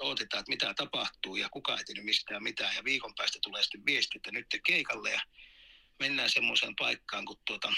odotetaan, 0.00 0.40
että 0.40 0.50
mitä 0.50 0.74
tapahtuu 0.74 1.36
ja 1.36 1.48
kuka 1.48 1.78
ei 1.78 1.84
tiedä 1.84 2.02
mistään 2.02 2.42
mitään. 2.42 2.76
Ja 2.76 2.84
viikon 2.84 3.14
päästä 3.16 3.38
tulee 3.42 3.62
sitten 3.62 3.86
viesti, 3.86 4.18
että 4.18 4.32
nyt 4.32 4.46
te 4.48 4.60
keikalle 4.66 5.10
ja 5.10 5.20
mennään 5.98 6.30
semmoiseen 6.30 6.76
paikkaan, 6.76 7.24
kun 7.24 7.36
tuota, 7.46 7.72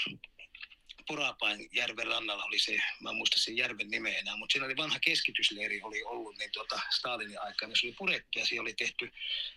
Porapain 1.07 1.69
järven 1.71 2.07
rannalla 2.07 2.43
oli 2.43 2.59
se, 2.59 2.81
mä 3.01 3.09
en 3.09 3.15
muista 3.15 3.39
sen 3.39 3.57
järven 3.57 3.89
nimeä 3.89 4.17
enää, 4.17 4.37
mutta 4.37 4.53
siinä 4.53 4.65
oli 4.65 4.77
vanha 4.77 4.99
keskitysleiri 4.99 5.81
oli 5.81 6.03
ollut 6.03 6.37
niin 6.37 6.51
tuota 6.51 6.79
Stalinin 6.97 7.41
aikana. 7.41 7.73
Se 7.75 7.87
oli 7.87 7.95
purettu 7.97 8.39
ja 8.39 8.45
siellä 8.45 8.61
oli 8.61 8.73
tehty 8.73 9.11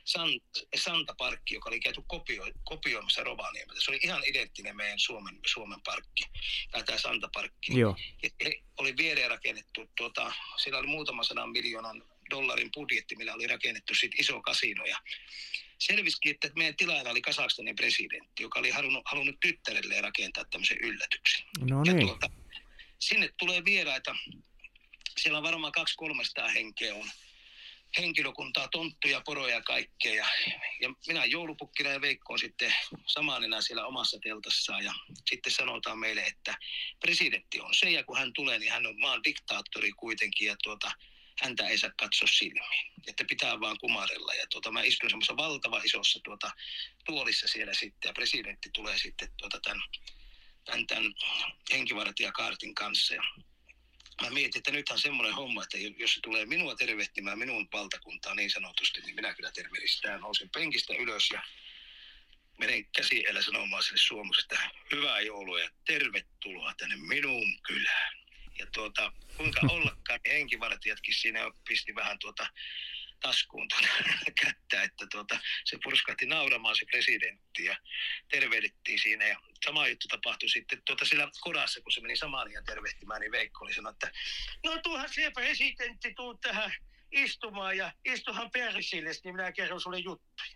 San, 0.05 0.29
Santa 0.75 1.15
Parkki, 1.19 1.55
joka 1.55 1.71
oli 1.71 1.81
käyty 1.81 2.03
kopio, 2.07 2.45
kopioimassa 2.65 3.25
Rovaniemeltä. 3.25 3.81
Se 3.81 3.91
oli 3.91 4.01
ihan 4.03 4.23
identtinen 4.27 4.77
meidän 4.77 4.99
Suomen, 4.99 5.39
Suomen 5.47 5.81
parkki, 5.85 6.25
tai 6.71 6.85
tämä 6.85 6.99
Santa 6.99 7.31
Parkki. 7.35 7.79
Joo. 7.79 7.97
Ja, 8.23 8.51
oli 8.77 8.97
viereen 8.97 9.31
rakennettu, 9.31 9.91
tuota, 9.97 10.33
siellä 10.57 10.79
oli 10.79 10.87
muutama 10.87 11.25
sadan 11.25 11.51
miljoonan 11.51 12.05
dollarin 12.31 12.71
budjetti, 12.75 13.17
millä 13.17 13.35
oli 13.35 13.47
rakennettu 13.47 13.95
sit 13.95 14.13
iso 14.19 14.43
kasino. 14.43 14.85
Ja 14.85 14.99
selvisikin, 15.79 16.31
että 16.31 16.51
meidän 16.57 16.77
tilaajana 16.77 17.11
oli 17.11 17.23
Kasakstanin 17.23 17.77
presidentti, 17.77 18.43
joka 18.43 18.59
oli 18.59 18.71
halunnut, 18.71 19.03
halunnut 19.05 19.41
tyttärelleen 19.41 20.05
rakentaa 20.05 20.45
tämmöisen 20.51 20.79
yllätyksen. 20.83 21.43
No 21.61 21.83
niin. 21.83 22.01
Ja 22.01 22.07
tuota, 22.07 22.31
sinne 22.99 23.29
tulee 23.39 23.65
vieraita. 23.65 24.17
Siellä 25.19 25.39
on 25.39 25.45
varmaan 25.45 25.73
200-300 26.43 26.49
henkeä 26.49 26.95
on 26.95 27.11
henkilökuntaa, 27.99 28.69
tonttuja, 28.69 29.23
poroja 29.25 29.55
ja 29.55 29.63
kaikkea. 29.63 30.15
Ja, 30.15 30.27
ja 30.81 30.95
minä 31.07 31.25
joulupukkina 31.25 31.91
ja 31.91 32.01
Veikko 32.01 32.33
on 32.33 32.39
sitten 32.39 32.75
samanina 33.07 33.61
siellä 33.61 33.87
omassa 33.87 34.19
teltassaan. 34.23 34.85
Ja 34.85 34.95
sitten 35.31 35.53
sanotaan 35.53 35.99
meille, 35.99 36.21
että 36.21 36.55
presidentti 37.01 37.61
on 37.61 37.75
se 37.75 37.91
ja 37.91 38.05
kun 38.05 38.19
hän 38.19 38.33
tulee, 38.33 38.59
niin 38.59 38.73
hän 38.73 38.87
on 38.87 39.01
maan 39.01 39.25
diktaattori 39.25 39.91
kuitenkin 39.91 40.47
ja 40.47 40.57
tuota, 40.63 40.93
häntä 41.43 41.69
ei 41.69 41.79
saa 41.79 41.91
katsoa 41.99 42.29
silmiin. 42.29 42.93
Että 43.07 43.25
pitää 43.29 43.61
vaan 43.61 43.79
kumarella. 43.81 44.35
Ja 44.35 44.47
tuota, 44.51 44.71
mä 44.71 44.83
istun 44.83 45.11
semmoisessa 45.11 45.37
valtava 45.37 45.81
isossa 45.85 46.21
tuota, 46.25 46.51
tuolissa 47.05 47.49
siellä 47.49 47.75
sitten 47.75 48.09
ja 48.09 48.13
presidentti 48.13 48.71
tulee 48.73 48.99
sitten 48.99 49.33
tuota, 49.37 49.61
tämän, 49.61 49.83
tämän, 50.65 50.87
tämän 50.87 51.15
henkivartijakaartin 51.73 52.75
kanssa. 52.75 53.15
Ja 53.15 53.23
mä 54.23 54.31
mietin, 54.31 54.59
että 54.59 54.71
nythän 54.71 54.95
on 54.95 55.01
semmoinen 55.01 55.35
homma, 55.35 55.63
että 55.63 55.79
jos 55.79 56.15
se 56.15 56.21
tulee 56.21 56.47
minua 56.47 56.75
tervehtimään 56.75 57.39
minun 57.39 57.69
valtakuntaa 57.73 58.35
niin 58.35 58.51
sanotusti, 58.51 59.01
niin 59.01 59.15
minä 59.15 59.35
kyllä 59.35 59.53
tervehdistään. 59.53 60.21
Nousin 60.21 60.51
penkistä 60.51 60.95
ylös 60.95 61.31
ja 61.33 61.43
menen 62.59 62.87
käsi 62.97 63.25
sanomaan 63.41 63.83
sille 63.83 63.99
suomukselle, 63.99 64.49
että 64.55 64.71
hyvää 64.93 65.21
joulua 65.21 65.61
ja 65.61 65.71
tervetuloa 65.87 66.75
tänne 66.75 66.97
minun 66.97 67.61
kylään. 67.63 68.20
Ja 68.61 68.67
tuota, 68.75 69.13
kuinka 69.37 69.61
ollakaan, 69.75 70.21
niin 70.25 70.35
henkivartijatkin 70.35 71.15
siinä 71.15 71.41
pisti 71.69 71.95
vähän 71.95 72.19
tuota 72.19 72.47
taskuun 73.21 73.69
tuota 73.69 73.89
kättä, 74.43 74.83
että 74.83 75.07
tuota, 75.11 75.39
se 75.65 75.79
purskahti 75.85 76.27
nauramaan 76.27 76.77
se 76.77 76.87
presidentti 76.91 77.65
ja 77.65 77.77
tervehdittiin 78.29 78.99
siinä. 78.99 79.27
Ja 79.27 79.41
sama 79.65 79.89
juttu 79.89 80.09
tapahtui 80.09 80.49
sitten 80.49 80.83
tuota 80.87 81.05
siellä 81.05 81.31
kodassa, 81.41 81.81
kun 81.81 81.93
se 81.93 82.01
meni 82.01 82.17
samaan 82.17 82.53
ja 82.53 82.63
tervehtimään, 82.63 83.21
niin 83.21 83.33
Veikko 83.33 83.65
oli 83.65 83.75
sanonut, 83.75 84.05
että 84.05 84.19
no 84.65 84.79
tuohan 84.83 85.09
se 85.09 85.31
presidentti, 85.35 86.15
tuu 86.15 86.35
tähän 86.35 86.73
istumaan 87.13 87.77
ja 87.77 87.93
istuhan 88.05 88.51
persille, 88.51 89.11
niin 89.25 89.35
minä 89.35 89.53
kerron 89.53 89.81
sulle 89.81 89.99
juttuja. 89.99 90.51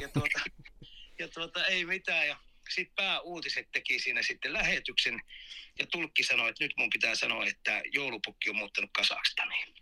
Ja 0.00 0.08
tuota, 0.08 0.40
ja 1.20 1.28
tuota, 1.28 1.66
ei 1.66 1.84
mitään. 1.84 2.28
Ja 2.28 2.38
sitten 2.70 2.94
pääuutiset 2.96 3.68
teki 3.72 3.98
siinä 3.98 4.22
sitten 4.22 4.52
lähetyksen 4.52 5.20
ja 5.78 5.86
tulkki 5.86 6.24
sanoi, 6.24 6.50
että 6.50 6.64
nyt 6.64 6.72
mun 6.76 6.90
pitää 6.90 7.14
sanoa, 7.14 7.46
että 7.46 7.82
joulupukki 7.92 8.50
on 8.50 8.56
muuttanut 8.56 8.90
Kasakstaniin. 8.92 9.74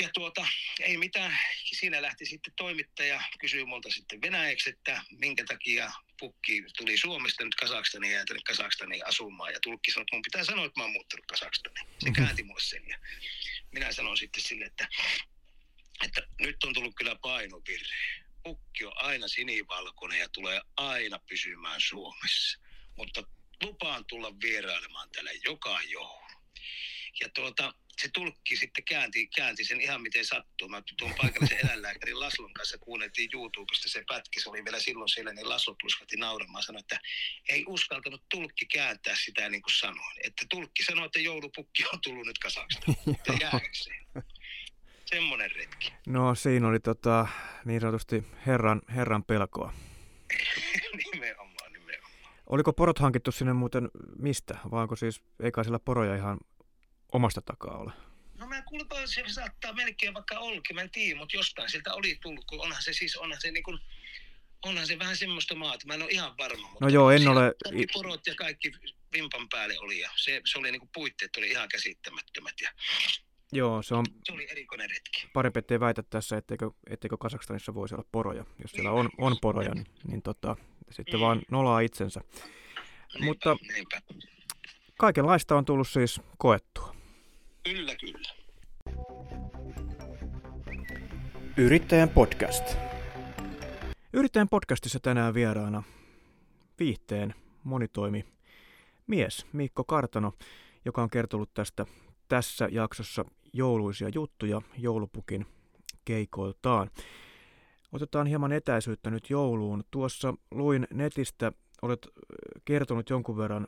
Ja 0.00 0.08
tuota, 0.14 0.46
ei 0.80 0.96
mitään. 0.96 1.38
Siinä 1.64 2.02
lähti 2.02 2.26
sitten 2.26 2.52
toimittaja, 2.56 3.22
kysyi 3.38 3.64
multa 3.64 3.90
sitten 3.90 4.20
venäjäksi, 4.20 4.70
että 4.70 5.02
minkä 5.10 5.44
takia 5.44 5.92
pukki 6.20 6.64
tuli 6.76 6.96
Suomesta 6.96 7.44
nyt 7.44 7.54
Kasakstaniin 7.54 8.12
ja 8.12 8.24
tänne 8.24 8.42
Kasakstaniin 8.46 9.06
asumaan. 9.06 9.52
Ja 9.52 9.58
tulkki 9.62 9.90
sanoi, 9.90 10.02
että 10.02 10.16
mun 10.16 10.22
pitää 10.22 10.44
sanoa, 10.44 10.66
että 10.66 10.80
mä 10.80 10.84
oon 10.84 10.92
muuttanut 10.92 11.26
Kasakstaniin. 11.26 11.86
Se 11.98 12.10
mhm. 12.10 12.14
käänti 12.14 12.42
mulle 12.42 12.60
sen. 12.60 12.88
Ja 12.88 12.98
minä 13.72 13.92
sanoin 13.92 14.16
sitten 14.16 14.42
sille, 14.42 14.64
että, 14.64 14.88
että 16.04 16.22
nyt 16.40 16.64
on 16.64 16.74
tullut 16.74 16.94
kyllä 16.96 17.16
painovirre. 17.22 17.96
Pukki 18.48 18.84
on 18.84 18.92
aina 18.96 19.28
sinivalkoinen 19.28 20.18
ja 20.18 20.28
tulee 20.28 20.60
aina 20.76 21.18
pysymään 21.18 21.80
Suomessa. 21.80 22.58
Mutta 22.96 23.22
lupaan 23.62 24.04
tulla 24.04 24.40
vierailemaan 24.42 25.10
täällä 25.10 25.30
joka 25.44 25.82
joulu. 25.82 26.28
Ja 27.20 27.28
tuota, 27.28 27.74
se 28.02 28.08
tulkki 28.14 28.56
sitten 28.56 28.84
käänti, 28.84 29.26
käänti 29.26 29.64
sen 29.64 29.80
ihan 29.80 30.02
miten 30.02 30.24
sattuu. 30.24 30.68
Mä 30.68 30.82
tuon 30.98 31.14
paikallisen 31.14 31.58
eläinlääkärin 31.64 32.20
Laslon 32.20 32.54
kanssa 32.54 32.78
kuunneltiin 32.78 33.30
YouTubesta 33.32 33.88
se 33.88 34.04
pätki, 34.08 34.40
se 34.40 34.50
oli 34.50 34.64
vielä 34.64 34.80
silloin 34.80 35.08
siellä, 35.08 35.32
niin 35.32 35.48
Laslo 35.48 35.76
puskatti 35.82 36.16
nauramaan 36.16 36.62
sanoi, 36.62 36.80
että 36.80 37.00
ei 37.48 37.64
uskaltanut 37.66 38.22
tulkki 38.30 38.66
kääntää 38.66 39.16
sitä 39.24 39.48
niin 39.48 39.62
kuin 39.62 39.78
sanoin. 39.78 40.16
Että 40.24 40.46
tulkki 40.50 40.84
sanoi, 40.84 41.06
että 41.06 41.20
joulupukki 41.20 41.84
on 41.92 42.00
tullut 42.00 42.26
nyt 42.26 42.38
kasaksi. 42.38 42.78
Ja 43.40 43.50
Semmoinen 45.08 45.50
retki. 45.50 45.92
No 46.06 46.34
siinä 46.34 46.68
oli 46.68 46.80
tota, 46.80 47.26
niin 47.64 47.80
sanotusti 47.80 48.24
herran, 48.46 48.82
herran 48.94 49.24
pelkoa. 49.24 49.72
nimenomaan, 51.12 51.72
nimenomaan. 51.72 52.12
Oliko 52.46 52.72
porot 52.72 52.98
hankittu 52.98 53.32
sinne 53.32 53.52
muuten 53.52 53.88
mistä? 54.18 54.58
Vai 54.70 54.82
onko 54.82 54.96
siis, 54.96 55.22
eikä 55.42 55.62
siellä 55.62 55.78
poroja 55.78 56.16
ihan 56.16 56.38
omasta 57.12 57.42
takaa 57.42 57.78
ole? 57.78 57.92
No 58.38 58.46
mä 58.46 58.62
kuulepa, 58.62 59.06
se 59.06 59.24
saattaa 59.26 59.72
melkein 59.72 60.14
vaikka 60.14 60.38
ollakin, 60.38 60.76
mä 60.76 60.82
en 60.82 60.90
tiedä, 60.90 61.18
mutta 61.18 61.36
jostain 61.36 61.70
sieltä 61.70 61.94
oli 61.94 62.18
tullut, 62.22 62.44
kun 62.44 62.60
onhan 62.60 62.82
se 62.82 62.92
siis, 62.92 63.16
onhan 63.16 63.40
se 63.40 63.50
niin 63.50 63.64
kuin, 63.64 63.78
onhan 64.64 64.86
se 64.86 64.98
vähän 64.98 65.16
semmoista 65.16 65.54
maata, 65.54 65.86
mä 65.86 65.94
en 65.94 66.02
ole 66.02 66.10
ihan 66.10 66.36
varma. 66.38 66.68
Mutta 66.68 66.84
no 66.84 66.88
joo, 66.88 67.10
en 67.10 67.28
ole... 67.28 67.54
Kaikki 67.64 67.86
porot 67.92 68.26
ja 68.26 68.34
kaikki 68.34 68.72
vimpan 69.12 69.48
päälle 69.48 69.78
oli 69.78 70.00
ja 70.00 70.10
se, 70.16 70.40
se 70.44 70.58
oli 70.58 70.72
niin 70.72 70.80
kuin 70.80 70.90
puitteet 70.94 71.36
oli 71.36 71.50
ihan 71.50 71.68
käsittämättömät 71.68 72.54
ja 72.60 72.70
Joo, 73.52 73.82
se 73.82 73.94
on... 73.94 74.04
Se 74.24 74.32
oli 74.32 74.46
erikoinen 74.50 74.90
retki. 74.90 75.28
Parempi, 75.32 75.58
ettei 75.58 75.80
väitä 75.80 76.02
tässä, 76.02 76.36
etteikö, 76.36 76.70
etteikö 76.90 77.16
Kasakstanissa 77.16 77.74
voisi 77.74 77.94
olla 77.94 78.04
poroja. 78.12 78.44
Jos 78.62 78.70
siellä 78.70 78.90
on, 78.90 79.08
on 79.18 79.36
poroja, 79.42 79.74
niin, 79.74 79.86
niin 80.08 80.22
tota, 80.22 80.56
sitten 80.90 81.20
mm. 81.20 81.20
vaan 81.20 81.42
nolaa 81.50 81.80
itsensä. 81.80 82.20
Niinpä, 82.20 83.26
Mutta 83.26 83.56
niinpä. 83.72 84.00
kaikenlaista 84.98 85.56
on 85.56 85.64
tullut 85.64 85.88
siis 85.88 86.20
koettua. 86.38 86.94
Kyllä, 87.64 87.94
kyllä. 87.96 88.28
Yrittäjän 91.56 92.08
podcast. 92.08 92.76
Yrittäjän 94.12 94.48
podcastissa 94.48 95.00
tänään 95.00 95.34
vieraana 95.34 95.82
viihteen 96.78 97.34
monitoimi 97.64 98.24
mies 99.06 99.46
Mikko 99.52 99.84
Kartano, 99.84 100.32
joka 100.84 101.02
on 101.02 101.10
kertonut 101.10 101.54
tästä 101.54 101.86
tässä 102.28 102.68
jaksossa 102.72 103.24
jouluisia 103.52 104.08
juttuja 104.14 104.62
joulupukin 104.78 105.46
keikoiltaan. 106.04 106.90
Otetaan 107.92 108.26
hieman 108.26 108.52
etäisyyttä 108.52 109.10
nyt 109.10 109.30
jouluun. 109.30 109.84
Tuossa 109.90 110.34
luin 110.50 110.86
netistä, 110.94 111.52
olet 111.82 112.08
kertonut 112.64 113.10
jonkun 113.10 113.36
verran 113.36 113.66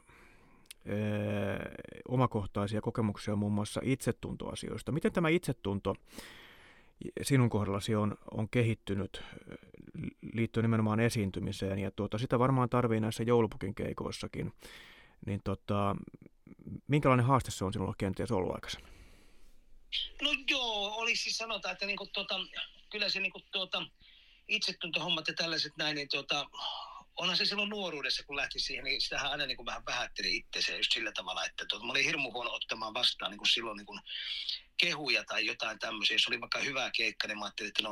omakohtaisia 2.08 2.80
kokemuksia 2.80 3.36
muun 3.36 3.52
muassa 3.52 3.80
itsetuntoasioista. 3.84 4.92
Miten 4.92 5.12
tämä 5.12 5.28
itsetunto 5.28 5.94
sinun 7.22 7.50
kohdallasi 7.50 7.94
on, 7.94 8.16
on 8.30 8.48
kehittynyt 8.48 9.22
liittyen 10.32 10.64
nimenomaan 10.64 11.00
esiintymiseen 11.00 11.78
ja 11.78 11.90
tuota, 11.90 12.18
sitä 12.18 12.38
varmaan 12.38 12.68
tarvii 12.68 13.00
näissä 13.00 13.22
joulupukin 13.22 13.74
keikoissakin. 13.74 14.52
Niin 15.26 15.40
tota, 15.44 15.96
minkälainen 16.86 17.26
haaste 17.26 17.50
se 17.50 17.64
on 17.64 17.72
sinulla 17.72 17.94
kenties 17.98 18.30
ollut 18.30 18.54
aikaisemmin? 18.54 18.92
No 20.22 20.30
joo, 20.50 20.94
olisi 20.94 21.22
siis 21.22 21.38
sanotaan, 21.38 21.72
että 21.72 21.86
niinku 21.86 22.06
tota, 22.06 22.34
kyllä 22.90 23.08
se 23.08 23.20
niinku 23.20 23.40
tota, 23.52 23.82
itsetuntohommat 24.48 25.28
ja 25.28 25.34
tällaiset 25.34 25.76
näin, 25.76 25.94
niin 25.94 26.08
tota, 26.08 26.46
onhan 27.20 27.36
se 27.36 27.44
silloin 27.44 27.68
nuoruudessa, 27.68 28.22
kun 28.22 28.36
lähti 28.36 28.58
siihen, 28.58 28.84
niin 28.84 29.00
sitähän 29.00 29.30
aina 29.30 29.46
niin 29.46 29.56
kuin 29.56 29.66
vähän 29.66 29.82
vähätteli 29.86 30.36
itseään 30.36 30.78
just 30.78 30.92
sillä 30.92 31.12
tavalla, 31.12 31.44
että 31.44 31.64
tuota, 31.68 31.86
mä 31.86 31.90
olin 31.90 32.04
hirmu 32.04 32.32
huono 32.32 32.50
ottamaan 32.52 32.94
vastaan 32.94 33.30
niin 33.30 33.38
kuin 33.38 33.48
silloin 33.48 33.76
niin 33.76 33.86
kuin 33.86 34.00
kehuja 34.76 35.24
tai 35.24 35.46
jotain 35.46 35.78
tämmöisiä. 35.78 36.14
Jos 36.14 36.26
oli 36.26 36.40
vaikka 36.40 36.58
hyvä 36.58 36.90
keikka, 36.96 37.28
niin 37.28 37.38
mä 37.38 37.44
ajattelin, 37.44 37.68
että 37.68 37.82
no 37.82 37.90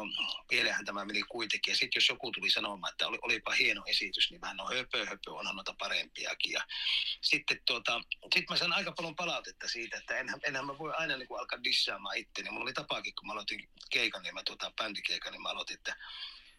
pielehän 0.48 0.84
tämä 0.84 1.04
meni 1.04 1.22
kuitenkin. 1.22 1.72
Ja 1.72 1.76
sitten 1.76 2.00
jos 2.00 2.08
joku 2.08 2.32
tuli 2.32 2.50
sanomaan, 2.50 2.92
että 2.92 3.08
oli, 3.08 3.18
olipa 3.22 3.52
hieno 3.52 3.82
esitys, 3.86 4.30
niin 4.30 4.40
vähän 4.40 4.56
no 4.56 4.66
höpö, 4.66 5.06
höpö, 5.06 5.32
onhan 5.32 5.56
noita 5.56 5.74
parempiakin. 5.78 6.52
Ja 6.52 6.60
sitten 7.20 7.60
tuota, 7.66 8.00
sit 8.34 8.50
mä 8.50 8.56
sain 8.56 8.72
aika 8.72 8.92
paljon 8.92 9.16
palautetta 9.16 9.68
siitä, 9.68 9.96
että 9.96 10.18
enhän, 10.18 10.40
enhän 10.42 10.66
mä 10.66 10.78
voi 10.78 10.92
aina 10.92 11.16
niin 11.16 11.28
kuin 11.28 11.40
alkaa 11.40 11.64
dissaamaan 11.64 12.16
itteni. 12.16 12.50
Mulla 12.50 12.62
oli 12.62 12.72
tapaakin, 12.72 13.14
kun 13.14 13.26
mä 13.26 13.32
aloitin 13.32 13.68
keikan, 13.90 14.22
niin 14.22 14.34
mä 14.34 14.42
tuota, 14.42 14.72
bändikeikan, 14.76 15.32
niin 15.32 15.42
mä 15.42 15.48
aloitin, 15.48 15.76
että 15.76 15.96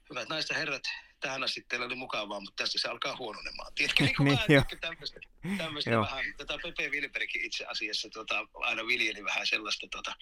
hyvät 0.09 0.29
naiset 0.29 0.57
herrat, 0.57 0.83
tähän 1.19 1.43
asti 1.43 1.65
teillä 1.69 1.85
oli 1.85 1.95
mukavaa, 1.95 2.39
mutta 2.39 2.63
tässä 2.63 2.79
se 2.79 2.87
alkaa 2.87 3.15
huononemaan. 3.17 3.73
Tiedätkö, 3.75 4.03
niin, 4.03 4.15
niin 4.19 4.37
vähän 4.49 4.65
tämmöistä, 4.81 5.19
tämmöistä 5.57 5.99
vähän, 5.99 6.25
tätä 6.37 6.57
Pepe 6.63 6.89
Wilbergkin 6.89 7.45
itse 7.45 7.65
asiassa 7.65 8.09
tota, 8.09 8.47
aina 8.53 8.87
viljeli 8.87 9.23
vähän 9.23 9.47
sellaista 9.47 9.87
tota, 9.91 10.15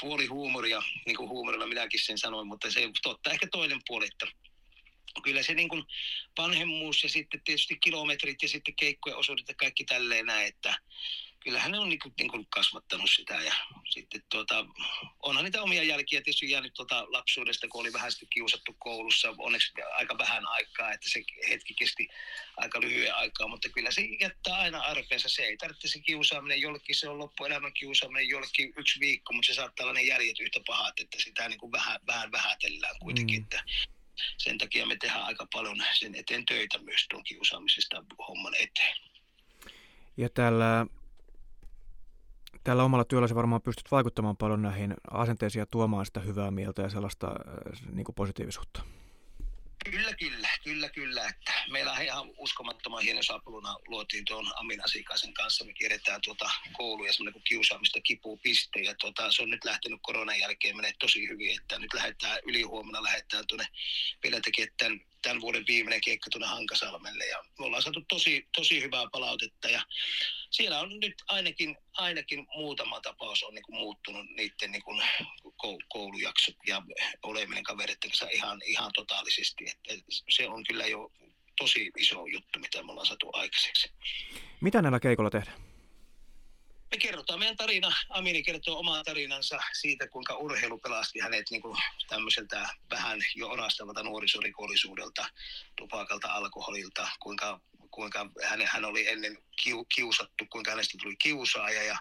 puoli 0.00 0.26
huumoria, 0.26 0.82
niin 1.06 1.16
kuin 1.16 1.28
huumorilla 1.28 1.66
minäkin 1.66 2.00
sen 2.00 2.18
sanoin, 2.18 2.46
mutta 2.46 2.70
se 2.70 2.80
totta 3.02 3.30
ehkä 3.30 3.46
toinen 3.52 3.80
puoli, 3.86 4.06
että 4.06 4.26
kyllä 5.22 5.42
se 5.42 5.54
niin 5.54 5.68
kuin 5.68 5.84
vanhemmuus 6.38 7.02
ja 7.02 7.08
sitten 7.08 7.40
tietysti 7.44 7.78
kilometrit 7.80 8.42
ja 8.42 8.48
sitten 8.48 8.74
keikkojen 8.76 9.18
osuudet 9.18 9.48
ja 9.48 9.54
kaikki 9.54 9.84
tälleen 9.84 10.26
näin, 10.26 10.46
että 10.46 10.78
kyllähän 11.40 11.72
ne 11.72 11.78
on 11.78 11.88
niin 11.88 11.98
kuin, 11.98 12.14
niin 12.18 12.30
kuin 12.30 12.46
kasvattanut 12.50 13.10
sitä 13.10 13.34
ja 13.34 13.54
sitten 13.90 14.22
tuota, 14.30 14.66
onhan 15.22 15.44
niitä 15.44 15.62
omia 15.62 15.82
jälkiä 15.82 16.20
tietysti 16.20 16.50
jäänyt 16.50 16.74
tuota 16.74 17.06
lapsuudesta, 17.12 17.68
kun 17.68 17.80
oli 17.80 17.92
vähän 17.92 18.12
sitten 18.12 18.28
kiusattu 18.28 18.72
koulussa, 18.78 19.34
onneksi 19.38 19.72
aika 19.96 20.18
vähän 20.18 20.46
aikaa, 20.46 20.92
että 20.92 21.10
se 21.10 21.22
hetki 21.48 21.74
kesti 21.74 22.08
aika 22.56 22.80
lyhyen 22.80 23.14
aikaa, 23.14 23.48
mutta 23.48 23.68
kyllä 23.68 23.90
se 23.90 24.02
jättää 24.20 24.58
aina 24.58 24.78
arpeensa, 24.78 25.28
se 25.28 25.42
ei 25.42 25.56
tarvitse 25.56 25.88
se 25.88 26.00
kiusaaminen, 26.00 26.60
jollekin 26.60 26.94
se 26.94 27.08
on 27.08 27.18
loppuelämän 27.18 27.72
kiusaaminen, 27.72 28.28
jollekin 28.28 28.72
yksi 28.76 29.00
viikko, 29.00 29.32
mutta 29.32 29.46
se 29.46 29.54
saattaa 29.54 29.84
olla 29.84 29.92
ne 29.92 30.02
jäljet 30.02 30.40
yhtä 30.40 30.60
pahat, 30.66 31.00
että 31.00 31.16
sitä 31.20 31.48
niin 31.48 31.58
kuin 31.58 31.72
vähän, 31.72 32.00
vähän 32.06 32.32
vähätellään 32.32 32.98
kuitenkin, 32.98 33.38
mm. 33.38 33.42
että 33.42 33.64
sen 34.38 34.58
takia 34.58 34.86
me 34.86 34.96
tehdään 34.96 35.24
aika 35.24 35.46
paljon 35.52 35.82
sen 35.94 36.14
eteen 36.14 36.46
töitä 36.46 36.78
myös 36.78 37.06
tuon 37.10 37.24
kiusaamisesta 37.24 38.04
homman 38.28 38.54
eteen. 38.54 38.96
Ja 40.16 40.28
täällä 40.28 40.86
Tällä 42.64 42.84
omalla 42.84 43.04
työlläsi 43.04 43.34
varmaan 43.34 43.62
pystyt 43.62 43.90
vaikuttamaan 43.90 44.36
paljon 44.36 44.62
näihin 44.62 44.94
asenteisiin 45.10 45.60
ja 45.60 45.66
tuomaan 45.66 46.06
sitä 46.06 46.20
hyvää 46.20 46.50
mieltä 46.50 46.82
ja 46.82 46.88
sellaista 46.88 47.26
äh, 47.26 47.92
niin 47.92 48.04
kuin 48.04 48.14
positiivisuutta. 48.14 48.82
Kyllä, 49.84 50.14
kyllä, 50.14 50.48
kyllä, 50.64 50.88
kyllä. 50.88 51.28
Että 51.28 51.52
meillä 51.70 51.92
on 51.92 52.02
ihan 52.02 52.30
uskomattoman 52.36 53.02
hieno 53.02 53.22
sapuluna 53.22 53.76
luotiin 53.86 54.24
tuon 54.24 54.52
Amin 54.56 54.84
Asikaisen 54.84 55.34
kanssa. 55.34 55.64
Me 55.64 55.72
kierretään 55.72 56.20
tuota 56.24 56.50
kouluja 56.72 57.12
semmoinen 57.12 57.32
kuin 57.32 57.44
kiusaamista 57.44 58.00
kipuu 58.00 58.36
piste. 58.36 58.80
Ja 58.80 58.94
tuota, 58.94 59.32
se 59.32 59.42
on 59.42 59.50
nyt 59.50 59.64
lähtenyt 59.64 59.98
koronan 60.02 60.38
jälkeen 60.38 60.76
menee 60.76 60.92
tosi 60.98 61.28
hyvin, 61.28 61.60
että 61.60 61.78
nyt 61.78 61.94
lähdetään 61.94 62.38
ylihuomenna 62.46 63.02
lähdetään 63.02 63.44
tuonne 63.46 63.66
vielä 64.22 64.40
tekemään 64.40 64.74
tämän, 64.76 65.00
tämän 65.22 65.40
vuoden 65.40 65.64
viimeinen 65.68 66.00
keikka 66.00 66.30
tuonne 66.30 66.46
Hankasalmelle. 66.46 67.26
Ja 67.26 67.44
me 67.58 67.64
ollaan 67.64 67.82
saatu 67.82 68.04
tosi, 68.08 68.48
tosi 68.56 68.82
hyvää 68.82 69.04
palautetta 69.12 69.68
ja 69.68 69.82
siellä 70.50 70.80
on 70.80 71.00
nyt 71.00 71.14
ainakin, 71.28 71.76
ainakin 71.92 72.46
muutama 72.56 73.00
tapaus 73.00 73.42
on 73.42 73.54
niin 73.54 73.62
kuin 73.62 73.76
muuttunut 73.76 74.26
niiden 74.36 74.72
niin 74.72 74.82
kuin 74.82 75.02
koulujaksot 75.88 76.54
ja 76.66 76.82
oleminen 77.22 77.64
kavereiden 77.64 78.10
kanssa 78.10 78.28
ihan, 78.32 78.60
ihan 78.64 78.90
totaalisesti. 78.94 79.64
Että 79.88 80.04
se 80.28 80.48
on 80.48 80.64
kyllä 80.64 80.86
jo 80.86 81.12
tosi 81.58 81.90
iso 81.96 82.26
juttu, 82.26 82.58
mitä 82.58 82.82
me 82.82 82.90
ollaan 82.92 83.06
saatu 83.06 83.30
aikaiseksi. 83.32 83.90
Mitä 84.60 84.82
näillä 84.82 85.00
keikolla 85.00 85.30
tehdään? 85.30 85.60
Me 86.90 86.98
kerrotaan 86.98 87.38
meidän 87.38 87.56
tarina. 87.56 87.92
Amini 88.08 88.42
kertoo 88.42 88.78
oman 88.78 89.04
tarinansa 89.04 89.58
siitä, 89.80 90.08
kuinka 90.08 90.36
urheilu 90.36 90.78
pelasti 90.78 91.20
hänet 91.20 91.50
niin 91.50 91.62
kuin 91.62 91.76
tämmöiseltä 92.08 92.68
vähän 92.90 93.20
jo 93.36 93.48
orastavalta 93.48 94.02
nuorisorikollisuudelta, 94.02 95.26
tupakalta, 95.76 96.28
alkoholilta, 96.28 97.08
kuinka 97.20 97.60
kuinka 97.90 98.30
hän, 98.44 98.60
hän 98.66 98.84
oli 98.84 99.08
ennen 99.08 99.38
kiu, 99.62 99.84
kiusattu, 99.84 100.46
kuinka 100.52 100.70
hänestä 100.70 100.98
tuli 101.02 101.16
kiusaaja 101.16 101.82
ja 101.82 101.98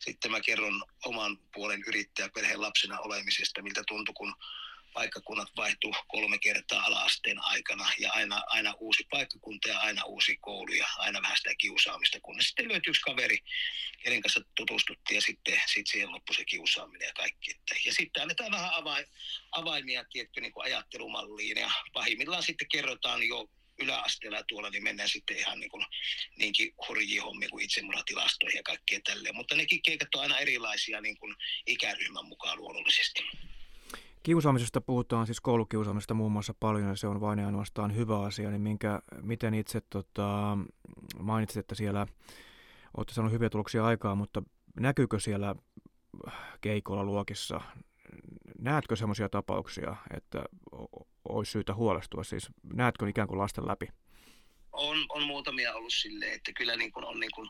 sitten 0.00 0.30
mä 0.30 0.40
kerron 0.40 0.82
oman 1.04 1.38
puolen 1.54 1.82
yrittäjäperheen 1.86 2.60
lapsena 2.60 2.98
olemisesta, 3.00 3.62
miltä 3.62 3.82
tuntui, 3.88 4.14
kun 4.14 4.34
paikkakunnat 4.92 5.48
vaihtuu 5.56 5.94
kolme 6.08 6.38
kertaa 6.38 6.84
ala-asteen 6.84 7.44
aikana 7.44 7.86
ja 7.98 8.12
aina, 8.12 8.42
aina 8.46 8.74
uusi 8.80 9.06
paikkakunta 9.10 9.68
ja 9.68 9.78
aina 9.78 10.04
uusi 10.04 10.36
koulu 10.36 10.72
ja 10.72 10.86
aina 10.96 11.22
vähän 11.22 11.36
sitä 11.36 11.54
kiusaamista, 11.54 12.20
kunnes 12.20 12.46
sitten 12.46 12.68
löytyi 12.68 12.90
yksi 12.90 13.02
kaveri, 13.02 13.38
kenen 14.02 14.20
kanssa 14.20 14.40
tutustuttiin 14.54 15.14
ja 15.14 15.20
sitten, 15.20 15.60
sitten 15.66 15.92
siihen 15.92 16.12
loppui 16.12 16.34
se 16.34 16.44
kiusaaminen 16.44 17.06
ja 17.06 17.12
kaikki. 17.12 17.56
Ja 17.84 17.94
sitten 17.94 18.22
annetaan 18.22 18.52
vähän 18.52 18.70
avaimia 19.52 20.04
tietty 20.04 20.40
niin 20.40 20.52
ajattelumalliin 20.56 21.56
ja 21.56 21.70
pahimmillaan 21.92 22.42
sitten 22.42 22.68
kerrotaan 22.68 23.22
jo 23.22 23.50
yläasteella 23.80 24.42
tuolla, 24.42 24.70
niin 24.70 24.82
mennään 24.82 25.08
sitten 25.08 25.36
ihan 25.36 25.60
niin 25.60 25.70
kuin, 25.70 25.84
niinkin 26.36 26.74
hurjia 26.88 27.22
hommia 27.22 27.48
kuin 27.48 27.64
itsemurhatilastoihin 27.64 28.56
ja 28.56 28.62
kaikkea 28.62 29.00
tälleen. 29.04 29.36
Mutta 29.36 29.56
nekin 29.56 29.82
keikat 29.82 30.14
on 30.14 30.22
aina 30.22 30.38
erilaisia 30.38 31.00
niin 31.00 31.18
kuin 31.18 31.34
ikäryhmän 31.66 32.26
mukaan 32.26 32.58
luonnollisesti. 32.58 33.22
Kiusaamisesta 34.22 34.80
puhutaan 34.80 35.26
siis 35.26 35.40
koulukiusaamisesta 35.40 36.14
muun 36.14 36.32
muassa 36.32 36.54
paljon 36.60 36.88
ja 36.88 36.96
se 36.96 37.06
on 37.06 37.20
vain 37.20 37.38
ja 37.38 37.46
ainoastaan 37.46 37.96
hyvä 37.96 38.20
asia, 38.20 38.50
niin 38.50 38.60
minkä, 38.60 39.00
miten 39.22 39.54
itse 39.54 39.80
tota, 39.80 40.58
mainitsit, 41.18 41.60
että 41.60 41.74
siellä 41.74 42.06
olette 42.96 43.14
saaneet 43.14 43.32
hyviä 43.32 43.50
tuloksia 43.50 43.84
aikaa, 43.86 44.14
mutta 44.14 44.42
näkyykö 44.80 45.20
siellä 45.20 45.54
keikolla 46.60 47.04
luokissa, 47.04 47.60
näetkö 48.58 48.96
sellaisia 48.96 49.28
tapauksia, 49.28 49.96
että 50.16 50.44
olisi 51.30 51.52
syytä 51.52 51.74
huolestua? 51.74 52.24
Siis 52.24 52.48
näetkö 52.74 53.08
ikään 53.08 53.28
kuin 53.28 53.38
lasten 53.38 53.68
läpi? 53.68 53.88
On, 54.72 55.06
on 55.08 55.22
muutamia 55.22 55.74
ollut 55.74 55.92
silleen, 55.92 56.32
että 56.32 56.52
kyllä 56.52 56.76
niin 56.76 56.92
kuin 56.92 57.04
on, 57.04 57.20
niin 57.20 57.30
kuin, 57.34 57.48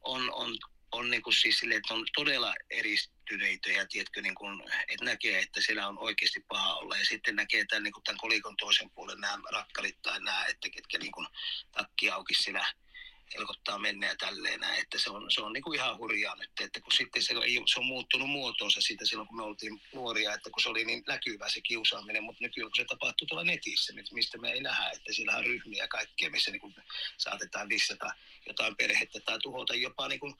on, 0.00 0.34
on, 0.34 0.58
on 0.92 1.10
niin 1.10 1.22
kuin 1.22 1.34
siis 1.34 1.58
silleen, 1.58 1.78
että 1.78 1.94
on 1.94 2.06
todella 2.14 2.54
eristyneitä 2.70 3.70
ja 3.70 3.86
tiedätkö, 3.86 4.22
niin 4.22 4.34
kuin, 4.34 4.62
että 4.88 5.04
näkee, 5.04 5.38
että 5.38 5.60
siellä 5.60 5.88
on 5.88 5.98
oikeasti 5.98 6.44
paha 6.48 6.74
olla. 6.74 6.96
Ja 6.96 7.04
sitten 7.04 7.36
näkee 7.36 7.64
tämän, 7.64 7.82
niin 7.82 7.92
kuin 7.92 8.04
tämän 8.04 8.18
kolikon 8.18 8.56
toisen 8.56 8.90
puolen 8.90 9.20
nämä 9.20 9.38
rakkarit 9.52 10.02
tai 10.02 10.20
nämä, 10.20 10.44
että 10.44 10.70
ketkä 10.70 10.98
niin 10.98 11.12
kuin 11.12 11.26
takki 11.72 12.10
auki 12.10 12.34
siellä 12.34 12.66
helkottaa 13.34 13.78
mennä 13.78 14.06
ja 14.06 14.16
tälleen 14.16 14.60
näin, 14.60 14.82
että 14.82 14.98
se 14.98 15.10
on, 15.10 15.30
se 15.30 15.40
on 15.40 15.52
niin 15.52 15.62
kuin 15.62 15.78
ihan 15.78 15.98
hurjaa 15.98 16.36
nyt, 16.36 16.50
että 16.60 16.80
kun 16.80 16.92
sitten 16.92 17.22
se, 17.22 17.34
ei, 17.42 17.62
se 17.66 17.80
on 17.80 17.86
muuttunut 17.86 18.30
muotoonsa 18.30 18.80
siitä 18.80 19.04
silloin, 19.04 19.28
kun 19.28 19.36
me 19.36 19.42
oltiin 19.42 19.80
nuoria, 19.94 20.34
että 20.34 20.50
kun 20.50 20.62
se 20.62 20.68
oli 20.68 20.84
niin 20.84 21.02
näkyvä 21.06 21.48
se 21.48 21.60
kiusaaminen, 21.60 22.24
mutta 22.24 22.44
nykyään 22.44 22.70
kun 22.70 22.76
se 22.76 22.84
tapahtuu 22.84 23.26
tuolla 23.26 23.44
netissä, 23.44 23.92
mistä 24.12 24.38
me 24.38 24.52
ei 24.52 24.60
nähdä, 24.60 24.90
että 24.90 25.12
siellä 25.12 25.36
on 25.36 25.44
ryhmiä 25.44 25.84
ja 25.84 25.88
kaikkea, 25.88 26.30
missä 26.30 26.50
niin 26.50 26.60
kuin 26.60 26.74
saatetaan 27.18 27.70
dissata 27.70 28.10
jotain 28.46 28.76
perhettä 28.76 29.20
tai 29.20 29.38
tuhota 29.42 29.74
jopa 29.74 30.08
niin 30.08 30.20
kuin 30.20 30.34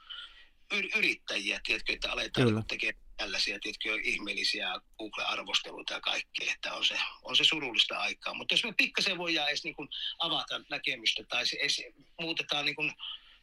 yrittäjiä, 0.94 1.60
tiedätkö, 1.66 1.92
että 1.92 2.12
aletaan 2.12 2.46
Kyllä. 2.46 2.62
tekemään 2.68 3.03
tällaisia 3.16 3.58
tiedätkö, 3.60 4.00
ihmeellisiä 4.02 4.68
Google-arvosteluita 4.98 5.94
ja 5.94 6.00
kaikkea, 6.00 6.52
että 6.52 6.74
on 6.74 6.84
se, 6.84 6.98
on 7.22 7.36
se 7.36 7.44
surullista 7.44 7.98
aikaa. 7.98 8.34
Mutta 8.34 8.54
jos 8.54 8.64
me 8.64 8.72
pikkasen 8.76 9.18
voidaan 9.18 9.48
edes 9.48 9.64
niin 9.64 9.74
kuin 9.74 9.88
avata 10.18 10.60
näkemystä 10.70 11.24
tai 11.28 11.46
se 11.46 11.56
edes 11.56 11.82
muutetaan 12.20 12.64
niin 12.64 12.76
kuin, 12.76 12.92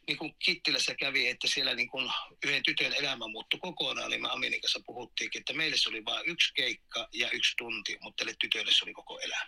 niin 0.06 0.18
kuin 0.18 0.34
Kittilässä 0.38 0.94
kävi, 0.94 1.28
että 1.28 1.48
siellä 1.48 1.74
niin 1.74 1.88
kuin 1.88 2.12
yhden 2.44 2.62
tytön 2.62 2.92
elämä 2.92 3.28
muuttui 3.28 3.60
kokonaan, 3.60 4.10
niin 4.10 4.22
me 4.22 4.28
Amerikassa 4.30 4.80
puhuttiin, 4.86 5.30
että 5.34 5.52
meille 5.52 5.76
se 5.76 5.88
oli 5.88 6.04
vain 6.04 6.26
yksi 6.26 6.54
keikka 6.54 7.08
ja 7.12 7.30
yksi 7.30 7.54
tunti, 7.56 7.98
mutta 8.00 8.24
tälle 8.24 8.36
tytölle 8.40 8.72
se 8.72 8.84
oli 8.84 8.92
koko 8.92 9.20
elämä. 9.20 9.46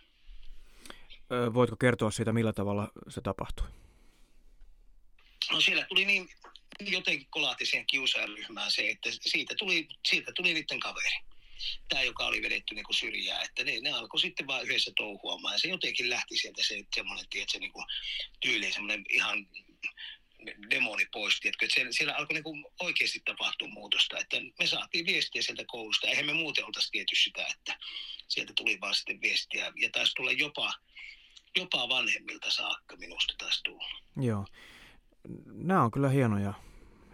Voitko 1.55 1.77
kertoa 1.77 2.11
siitä, 2.11 2.33
millä 2.33 2.53
tavalla 2.53 2.91
se 3.09 3.21
tapahtui? 3.21 3.67
No 5.53 5.61
siellä 5.61 5.87
tuli 5.89 6.05
niin 6.05 6.29
jotenkin 6.81 7.27
kolahti 7.31 7.67
siihen 7.67 7.87
kiusaajaryhmään 7.87 8.71
se, 8.71 8.89
että 8.89 9.11
siitä 9.21 9.55
tuli, 9.59 9.89
siitä 10.09 10.33
tuli 10.33 10.55
niiden 10.55 10.81
kaveri. 10.81 11.17
Tämä, 11.89 12.03
joka 12.03 12.27
oli 12.27 12.43
vedetty 12.43 12.75
niin 12.75 12.85
kuin 12.85 12.97
syrjää, 12.97 13.43
että 13.43 13.65
ne, 13.65 13.81
ne 13.81 13.91
alkoi 13.91 14.21
sitten 14.21 14.47
vaan 14.47 14.65
yhdessä 14.65 14.93
touhuamaan. 14.97 15.55
Ja 15.55 15.59
se 15.59 15.69
jotenkin 15.69 16.11
lähti 16.11 16.37
sieltä 16.37 16.63
se 16.63 16.85
semmoinen, 16.95 17.27
tiedätkö, 17.31 17.59
niin 17.59 17.73
kuin 17.73 17.85
tyyli, 18.41 18.73
semmoinen 18.73 19.05
ihan 19.11 19.47
demoni 20.71 21.07
pois, 21.13 21.41
tiedätkö? 21.41 21.65
Että 21.65 21.75
siellä, 21.75 21.93
siellä 21.93 22.15
alkoi 22.15 22.35
niin 22.35 22.65
oikeasti 22.81 23.23
tapahtua 23.25 23.69
muutosta, 23.69 24.19
että 24.19 24.37
me 24.59 24.67
saatiin 24.67 25.07
viestiä 25.07 25.43
sieltä 25.43 25.65
koulusta, 25.67 26.09
eihän 26.09 26.27
me 26.27 26.33
muuten 26.33 26.65
oltaisi 26.65 26.91
tietty 26.91 27.17
sitä, 27.17 27.47
että 27.47 27.79
sieltä 28.29 28.53
tuli 28.57 28.81
vaan 28.81 28.95
sitten 28.95 29.21
viestiä, 29.21 29.73
ja 29.77 29.91
taisi 29.91 30.15
tulla 30.15 30.33
jopa, 30.33 30.73
jopa 31.57 31.89
vanhemmilta 31.89 32.51
saakka 32.51 32.97
minusta 32.97 33.35
taisi 33.39 33.61
tulla. 33.65 34.01
Joo 34.23 34.47
nämä 35.53 35.83
on 35.83 35.91
kyllä 35.91 36.09
hienoja, 36.09 36.55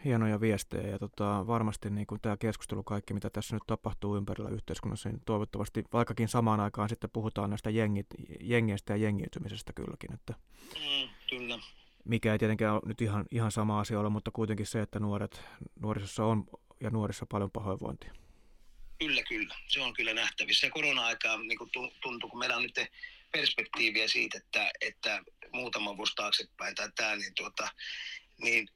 hienoja 0.05 0.41
viestejä 0.41 0.89
ja 0.89 0.99
tota, 0.99 1.47
varmasti 1.47 1.91
niin 1.91 2.07
kuin 2.07 2.21
tämä 2.21 2.37
keskustelu, 2.37 2.83
kaikki 2.83 3.15
mitä 3.15 3.31
tässä 3.31 3.57
nyt 3.57 3.63
tapahtuu 3.67 4.17
ympärillä 4.17 4.51
yhteiskunnassa, 4.51 5.09
niin 5.09 5.23
toivottavasti 5.25 5.85
vaikkakin 5.93 6.29
samaan 6.29 6.61
aikaan 6.61 6.89
sitten 6.89 7.11
puhutaan 7.11 7.51
näistä 7.51 7.71
jengit, 7.71 8.07
jengeistä 8.41 8.93
ja 8.93 8.97
jengiytymisestä 8.97 9.73
kylläkin. 9.73 10.13
Että 10.15 10.35
mm, 10.75 11.09
kyllä. 11.31 11.59
Mikä 12.05 12.33
ei 12.33 12.39
tietenkään 12.39 12.75
ole 12.75 12.83
nyt 12.85 13.01
ihan, 13.01 13.25
ihan 13.31 13.53
sama 13.53 13.81
asia 13.81 14.01
ole, 14.01 14.09
mutta 14.09 14.31
kuitenkin 14.31 14.67
se, 14.67 14.81
että 14.81 15.01
nuoret, 15.01 15.45
nuorisossa 15.81 16.25
on 16.25 16.45
ja 16.81 16.91
nuorissa 16.91 17.27
paljon 17.27 17.51
pahoinvointia. 17.51 18.13
Kyllä, 18.99 19.23
kyllä. 19.29 19.55
Se 19.69 19.81
on 19.81 19.93
kyllä 19.93 20.15
nähtävissä. 20.15 20.67
Ja 20.67 20.71
korona-aikaa 20.71 21.37
niin 21.37 21.59
tuntuu, 22.03 22.31
kun 22.31 22.39
meillä 22.39 22.57
on 22.57 22.63
nyt 22.63 22.79
perspektiiviä 23.33 24.09
siitä, 24.09 24.39
että, 24.39 24.71
että 24.81 25.23
muutama 25.53 25.97
vuosi 25.97 26.13
taaksepäin 26.17 26.75
tai 26.75 26.89
tämä, 26.97 27.17
niin, 27.17 27.35
tuota, 27.35 27.69
niin 28.43 28.69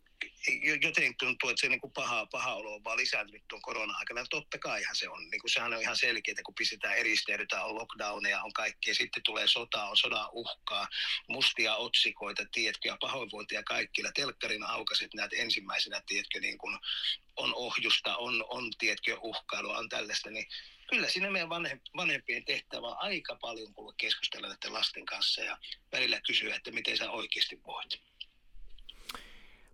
jotenkin 0.83 1.15
tuntuu, 1.19 1.51
että 1.51 1.61
se 1.61 1.69
niin 1.69 1.81
kuin 1.81 1.93
paha, 1.93 2.27
paha 2.27 2.55
olo 2.55 2.75
on 2.75 2.85
vaan 2.85 2.97
lisääntynyt 2.97 3.43
tuon 3.49 3.63
korona-aikana. 3.63 4.25
Totta 4.31 4.59
kaihan 4.59 4.97
se 4.97 5.09
on. 5.09 5.31
Niin 5.31 5.41
kuin 5.41 5.51
sehän 5.51 5.75
on 5.75 5.81
ihan 5.81 5.97
selkeää, 5.97 6.43
kun 6.45 6.55
pistetään 6.55 6.97
eristeydytään, 6.97 7.65
on 7.65 7.75
lockdowneja, 7.75 8.43
on 8.43 8.53
kaikkea. 8.53 8.95
Sitten 8.95 9.23
tulee 9.23 9.49
sota, 9.49 9.85
on 9.85 9.97
sodan 9.97 10.29
uhkaa, 10.33 10.89
mustia 11.29 11.77
otsikoita, 11.77 12.45
tiedätkö, 12.53 12.89
ja 12.89 12.97
pahoinvointia 13.01 13.63
kaikilla. 13.63 14.13
Telkkarin 14.13 14.65
aukaset 14.65 15.15
näet 15.15 15.33
ensimmäisenä, 15.33 16.03
tiedätkö, 16.07 16.41
niin 16.41 16.59
kuin 16.59 16.79
on 17.37 17.55
ohjusta, 17.55 18.17
on, 18.17 18.45
on 18.49 18.71
tiedätkö, 18.79 19.17
uhkailua, 19.21 19.79
on 19.79 19.89
tällaista. 19.89 20.31
Niin 20.31 20.47
kyllä 20.91 21.09
siinä 21.09 21.31
meidän 21.31 21.49
vanhempien 21.97 22.45
tehtävä 22.45 22.87
on 22.87 22.97
aika 22.99 23.37
paljon 23.41 23.75
kuule 23.75 23.95
keskustella 23.97 24.49
näiden 24.49 24.73
lasten 24.73 25.07
kanssa 25.07 25.43
ja 25.43 25.59
välillä 25.93 26.21
kysyä, 26.21 26.55
että 26.55 26.71
miten 26.71 26.97
sä 26.97 27.11
oikeasti 27.11 27.61
voit. 27.67 28.01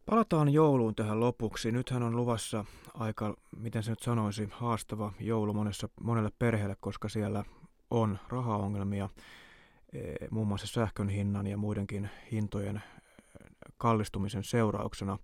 Palataan 0.07 0.49
jouluun 0.49 0.95
tähän 0.95 1.21
lopuksi. 1.21 1.73
Nythän 1.73 2.03
on 2.03 2.17
luvassa 2.17 2.65
aika, 2.95 3.35
miten 3.57 3.83
se 3.83 3.91
nyt 3.91 4.03
sanoisi, 4.03 4.49
haastava 4.53 5.13
joulu 5.21 5.53
monessa, 5.53 5.89
monelle 6.01 6.31
perheelle, 6.39 6.77
koska 6.81 7.09
siellä 7.09 7.45
on 7.91 8.19
rahaongelmia, 8.29 9.09
e, 9.93 9.99
muun 10.31 10.49
muassa 10.49 10.67
sähkön 10.67 11.09
hinnan 11.09 11.47
ja 11.47 11.57
muidenkin 11.57 12.11
hintojen 12.33 12.77
e, 12.77 12.81
kallistumisen 13.77 14.45
seurauksena. 14.45 15.19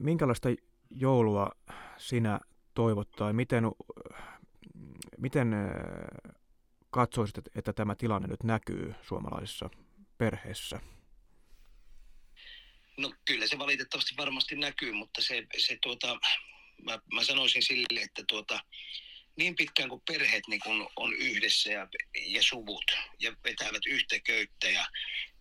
Minkälaista 0.00 0.48
joulua 0.90 1.50
sinä 1.96 2.40
toivot 2.74 3.10
tai 3.10 3.32
miten 3.32 3.64
Miten 5.24 5.54
katsoisit, 6.90 7.36
että 7.54 7.72
tämä 7.72 7.94
tilanne 7.94 8.28
nyt 8.28 8.42
näkyy 8.42 8.94
suomalaisissa 9.02 9.70
perheissä? 10.18 10.80
No 12.96 13.12
kyllä 13.24 13.46
se 13.46 13.58
valitettavasti 13.58 14.14
varmasti 14.16 14.56
näkyy, 14.56 14.92
mutta 14.92 15.22
se, 15.22 15.46
se 15.58 15.78
tuota, 15.82 16.18
Mä, 16.82 16.98
mä 17.14 17.24
sanoisin 17.24 17.62
sille, 17.62 18.00
että 18.02 18.22
tuota, 18.28 18.60
niin 19.36 19.56
pitkään 19.56 19.88
kuin 19.88 20.02
perheet 20.08 20.48
niin 20.48 20.60
kun 20.60 20.88
on 20.96 21.14
yhdessä 21.14 21.70
ja, 21.70 21.88
ja 22.26 22.42
suvut 22.42 22.84
ja 23.20 23.36
vetävät 23.44 23.86
yhtä 23.86 24.20
köyttä 24.20 24.68
ja 24.70 24.86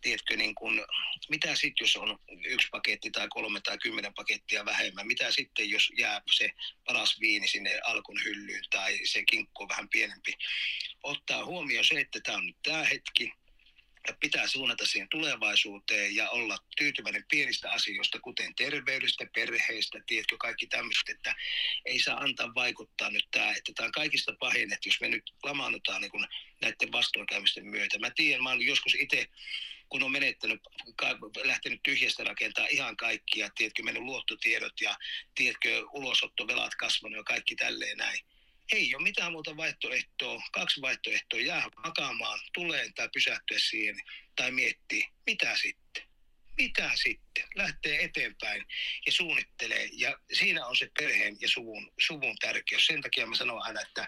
tiedätkö, 0.01 0.37
niin 0.37 0.55
kun, 0.55 0.85
mitä 1.29 1.55
sitten, 1.55 1.85
jos 1.85 1.95
on 1.95 2.19
yksi 2.45 2.67
paketti 2.71 3.11
tai 3.11 3.27
kolme 3.29 3.61
tai 3.61 3.77
kymmenen 3.77 4.13
pakettia 4.13 4.65
vähemmän, 4.65 5.07
mitä 5.07 5.31
sitten, 5.31 5.69
jos 5.69 5.91
jää 5.97 6.21
se 6.37 6.49
paras 6.85 7.19
viini 7.19 7.47
sinne 7.47 7.79
alkun 7.83 8.23
hyllyyn 8.23 8.63
tai 8.69 8.99
se 9.03 9.23
kinkku 9.23 9.63
on 9.63 9.69
vähän 9.69 9.89
pienempi. 9.89 10.33
Ottaa 11.03 11.45
huomioon 11.45 11.85
se, 11.85 11.99
että 11.99 12.19
tämä 12.19 12.37
on 12.37 12.45
nyt 12.45 12.57
tämä 12.63 12.83
hetki, 12.83 13.31
ja 14.07 14.13
pitää 14.19 14.47
suunnata 14.47 14.85
siihen 14.85 15.09
tulevaisuuteen 15.09 16.15
ja 16.15 16.29
olla 16.29 16.57
tyytyväinen 16.77 17.25
pienistä 17.29 17.71
asioista, 17.71 18.19
kuten 18.19 18.55
terveydestä, 18.55 19.25
perheistä, 19.35 19.99
tiedätkö, 20.07 20.37
kaikki 20.37 20.67
tämmöiset, 20.67 21.09
että 21.09 21.35
ei 21.85 21.99
saa 21.99 22.17
antaa 22.17 22.55
vaikuttaa 22.55 23.09
nyt 23.09 23.27
tämä, 23.31 23.51
että 23.51 23.71
tämä 23.75 23.85
on 23.85 23.91
kaikista 23.91 24.35
pahin, 24.39 24.73
että 24.73 24.89
jos 24.89 25.01
me 25.01 25.07
nyt 25.07 25.33
lamaannutaan 25.43 26.01
niin 26.01 26.11
kuin 26.11 26.27
näiden 26.61 26.91
vastoinkäymisten 26.91 27.67
myötä. 27.67 27.99
Mä 27.99 28.11
tiedän, 28.15 28.43
mä 28.43 28.49
olen 28.49 28.65
joskus 28.65 28.95
itse 28.95 29.27
kun 29.89 30.03
on 30.03 30.11
menettänyt, 30.11 30.61
lähtenyt 31.43 31.83
tyhjästä 31.83 32.23
rakentaa 32.23 32.67
ihan 32.69 32.97
kaikkia, 32.97 33.49
tiedätkö, 33.55 33.83
mennyt 33.83 34.03
luottotiedot 34.03 34.81
ja 34.81 34.97
tiedätkö, 35.35 35.83
ulosottovelat 35.91 36.75
kasvanut 36.75 37.17
ja 37.17 37.23
kaikki 37.23 37.55
tälleen 37.55 37.97
näin 37.97 38.19
ei 38.71 38.95
ole 38.95 39.03
mitään 39.03 39.31
muuta 39.31 39.57
vaihtoehtoa, 39.57 40.43
kaksi 40.51 40.81
vaihtoehtoa, 40.81 41.39
jää 41.39 41.69
makaamaan, 41.83 42.39
tulee 42.53 42.91
tai 42.95 43.09
pysähtyä 43.13 43.57
siihen 43.59 43.95
tai 44.35 44.51
miettii, 44.51 45.07
mitä 45.25 45.57
sitten. 45.57 46.03
Mitä 46.57 46.91
sitten? 46.95 47.43
Lähtee 47.55 48.03
eteenpäin 48.03 48.65
ja 49.05 49.11
suunnittelee. 49.11 49.89
Ja 49.91 50.19
siinä 50.33 50.65
on 50.65 50.75
se 50.75 50.91
perheen 50.99 51.37
ja 51.41 51.49
suvun, 51.49 51.91
suvun 51.99 52.35
tärkeys. 52.41 52.85
Sen 52.85 53.01
takia 53.01 53.27
mä 53.27 53.35
sanon 53.35 53.61
aina, 53.61 53.81
että 53.81 54.07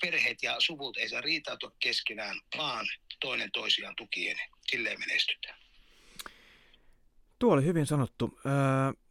perheet 0.00 0.42
ja 0.42 0.56
suvut 0.58 0.96
ei 0.96 1.08
saa 1.08 1.20
riitautua 1.20 1.72
keskenään, 1.80 2.40
vaan 2.56 2.86
toinen 3.20 3.52
toisiaan 3.52 3.96
tukien. 3.96 4.36
Silleen 4.70 5.00
menestytään. 5.00 5.63
Tuo 7.44 7.54
oli 7.54 7.64
hyvin 7.64 7.86
sanottu. 7.86 8.38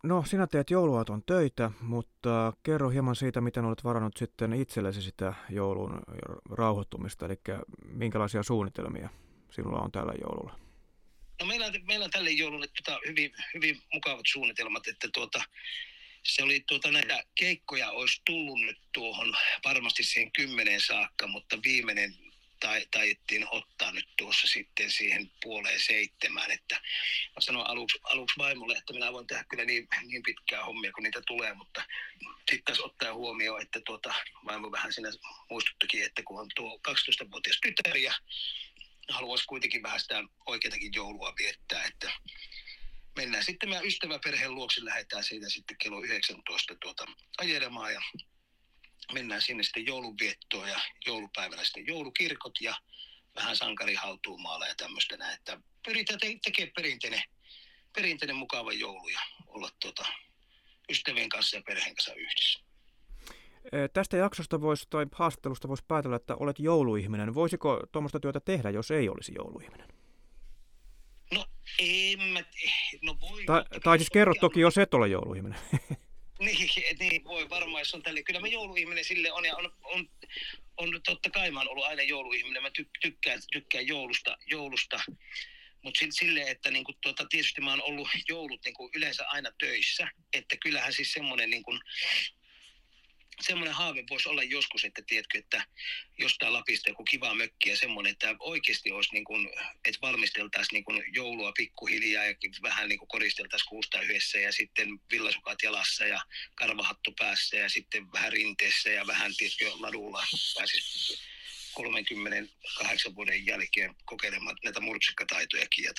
No, 0.04 0.24
sinä 0.28 0.48
teet 0.48 0.70
jouluaaton 0.70 1.24
töitä, 1.24 1.72
mutta 1.82 2.54
kerro 2.64 2.90
hieman 2.90 3.16
siitä, 3.16 3.42
miten 3.42 3.66
olet 3.66 3.84
varannut 3.84 4.18
sitten 4.18 4.54
itsellesi 4.54 5.02
sitä 5.02 5.34
joulun 5.50 6.02
rauhoittumista, 6.52 7.26
eli 7.26 7.40
minkälaisia 7.86 8.44
suunnitelmia 8.44 9.10
sinulla 9.52 9.80
on 9.80 9.92
tällä 9.92 10.14
joululla? 10.22 10.60
No 11.42 11.46
meillä 11.46 11.66
on, 11.66 11.74
meillä 11.88 12.06
on 12.06 12.12
tälle 12.12 12.32
joululle 12.32 12.68
tota 12.68 13.00
hyvin, 13.08 13.32
hyvin 13.54 13.82
mukavat 13.94 14.26
suunnitelmat, 14.28 14.88
että 14.88 15.08
tuota, 15.14 15.42
se 16.24 16.44
oli 16.44 16.64
tuota, 16.68 16.92
näitä 16.92 17.24
keikkoja 17.36 17.92
olisi 17.92 18.22
tullut 18.26 18.62
nyt 18.62 18.80
tuohon 18.94 19.34
varmasti 19.66 20.04
siihen 20.04 20.32
kymmeneen 20.32 20.82
saakka, 20.82 21.28
mutta 21.28 21.58
viimeinen 21.64 22.16
tai, 22.64 22.86
taidettiin 22.92 23.48
ottaa 23.52 23.92
nyt 23.92 24.10
tuossa 24.18 24.48
sitten 24.48 24.92
siihen 24.92 25.32
puoleen 25.42 25.80
seitsemään. 25.80 26.52
Että 26.52 26.76
mä 27.36 27.40
sanoin 27.40 27.68
aluksi, 27.68 28.00
aluksi 28.04 28.38
vaimolle, 28.38 28.78
että 28.78 28.94
minä 28.94 29.14
voin 29.14 29.28
tehdä 29.28 29.44
kyllä 29.44 29.66
niin, 29.66 29.88
niin 30.06 30.24
pitkää 30.24 30.66
hommia, 30.66 30.92
kun 30.92 31.04
niitä 31.04 31.22
tulee, 31.28 31.54
mutta 31.54 31.84
sitten 32.38 32.64
taas 32.66 32.80
ottaa 32.80 33.14
huomioon, 33.14 33.62
että 33.62 33.82
tuota, 33.86 34.14
vaimo 34.46 34.72
vähän 34.72 34.94
siinä 34.94 35.10
muistuttikin, 35.50 36.06
että 36.06 36.24
kun 36.26 36.40
on 36.40 36.48
tuo 36.56 36.80
12-vuotias 36.88 37.60
tytär 37.62 37.98
ja 37.98 38.14
haluaisi 39.10 39.46
kuitenkin 39.46 39.84
vähän 39.84 40.00
sitä 40.00 40.24
oikeatakin 40.46 40.94
joulua 40.96 41.34
viettää, 41.40 41.84
että 41.84 42.12
mennään 43.16 43.44
sitten 43.44 43.70
meidän 43.70 43.88
ystäväperheen 43.88 44.56
luokse, 44.56 44.86
lähdetään 44.86 45.24
siitä 45.24 45.50
sitten 45.50 45.78
kello 45.78 46.04
19 46.04 46.76
tuota 46.76 47.06
ajelemaan 47.38 47.94
ja 47.94 48.02
mennään 49.14 49.42
sinne 49.42 49.64
sitten 49.64 49.86
joulunviettoon 49.86 50.70
ja 50.70 50.80
joulupäivänä 51.06 51.64
sitten 51.64 51.88
joulukirkot 51.88 52.62
ja 52.62 52.76
vähän 53.36 53.56
sankari 53.56 53.96
hautuumaalla 53.96 54.68
ja 54.68 54.76
tämmöistä 54.76 55.18
näin. 55.18 55.36
Että 55.36 55.58
pyritään 55.86 56.20
te- 56.20 56.40
tekemään 56.44 56.74
perinteinen, 56.76 57.22
perinteinen 57.96 58.36
mukava 58.36 58.74
joulu 58.74 59.08
ja 59.08 59.20
olla 59.48 59.70
tuota, 59.82 60.06
ystävien 60.90 61.30
kanssa 61.30 61.58
ja 61.58 61.64
perheen 61.66 61.96
kanssa 61.96 62.14
yhdessä. 62.14 62.60
Tästä 63.94 64.18
jaksosta 64.18 64.62
voisi, 64.62 64.88
tai 64.90 65.06
haastattelusta 65.12 65.68
voisi 65.68 65.84
päätellä, 65.88 66.16
että 66.16 66.36
olet 66.36 66.60
jouluihminen. 66.60 67.34
Voisiko 67.34 67.80
tuommoista 67.92 68.20
työtä 68.20 68.40
tehdä, 68.40 68.70
jos 68.70 68.92
ei 68.92 69.10
olisi 69.10 69.32
jouluihminen? 69.36 69.88
No, 71.34 71.46
en 71.80 72.22
mä... 72.22 72.40
No 73.02 73.18
voi, 73.22 73.46
tai, 73.46 73.64
tai 73.84 73.98
siis 73.98 74.10
kerro 74.10 74.34
toki, 74.40 74.60
jos 74.60 74.78
et 74.78 74.94
ole 74.94 75.08
jouluihminen. 75.08 75.60
Niin, 76.46 76.98
niin, 77.00 77.24
voi 77.24 77.50
varmaan, 77.50 77.82
jos 77.82 77.94
on 77.94 78.04
tälle. 78.04 78.24
Kyllä 78.24 78.40
mä 78.40 78.48
jouluihminen 78.48 79.06
sille 79.06 79.32
on 79.32 79.46
ja 79.46 79.56
on, 79.56 79.78
on, 79.84 80.10
on 80.78 81.02
totta 81.06 81.30
kai 81.30 81.52
mä 81.52 81.60
oon 81.60 81.70
ollut 81.70 81.86
aina 81.86 82.04
jouluihminen. 82.04 82.64
Mä 82.64 82.72
ty, 82.72 82.90
tykkään, 83.02 83.40
tykkään 83.52 83.88
joulusta, 83.88 84.38
joulusta. 84.48 85.00
mutta 85.82 86.06
silleen, 86.10 86.48
että 86.48 86.72
niinku, 86.72 86.94
tuota, 87.02 87.26
tietysti 87.26 87.62
mä 87.62 87.72
oon 87.72 87.84
ollut 87.84 88.08
joulut 88.30 88.62
niinku, 88.66 88.92
yleensä 88.96 89.28
aina 89.28 89.52
töissä. 89.60 90.08
Että 90.34 90.58
kyllähän 90.58 90.94
siis 90.94 91.12
semmoinen 91.12 91.50
niinku, 91.50 91.80
semmoinen 93.54 93.76
haave 93.76 94.04
voisi 94.10 94.30
olla 94.30 94.44
joskus, 94.44 94.86
että 94.86 95.02
tiedätkö, 95.08 95.38
että 95.38 95.66
jostain 96.18 96.54
Lapista 96.54 96.90
joku 96.90 97.04
kiva 97.04 97.34
mökki 97.34 97.70
ja 97.70 97.78
semmoinen, 97.78 98.12
että 98.12 98.36
oikeasti 98.40 98.92
olisi 98.92 99.14
niin 99.14 99.24
kuin, 99.24 99.50
että 99.86 100.02
valmisteltaisiin 100.02 100.74
niin 100.74 100.84
kuin 100.84 101.04
joulua 101.14 101.52
pikkuhiljaa 101.52 102.26
ja 102.26 102.36
vähän 102.62 102.90
niin 102.90 103.00
kuin 103.00 103.08
koristeltaisiin 103.08 103.70
kuusta 103.70 104.02
yhdessä 104.02 104.40
ja 104.40 104.52
sitten 104.52 104.88
villasukat 105.12 105.64
jalassa 105.64 106.06
ja 106.06 106.22
karvahattu 106.56 107.14
päässä 107.20 107.58
ja 107.58 107.70
sitten 107.70 108.12
vähän 108.12 108.32
rinteessä 108.32 108.90
ja 108.90 109.08
vähän 109.08 109.32
tiedätkö 109.38 109.72
ladulla 109.80 110.26
pääsisi 110.56 111.33
38 111.74 113.16
vuoden 113.16 113.46
jälkeen 113.46 113.96
kokeilemaan 114.06 114.56
näitä 114.64 114.80
murtsikkataitojakin 114.80 115.84
ja 115.84 115.94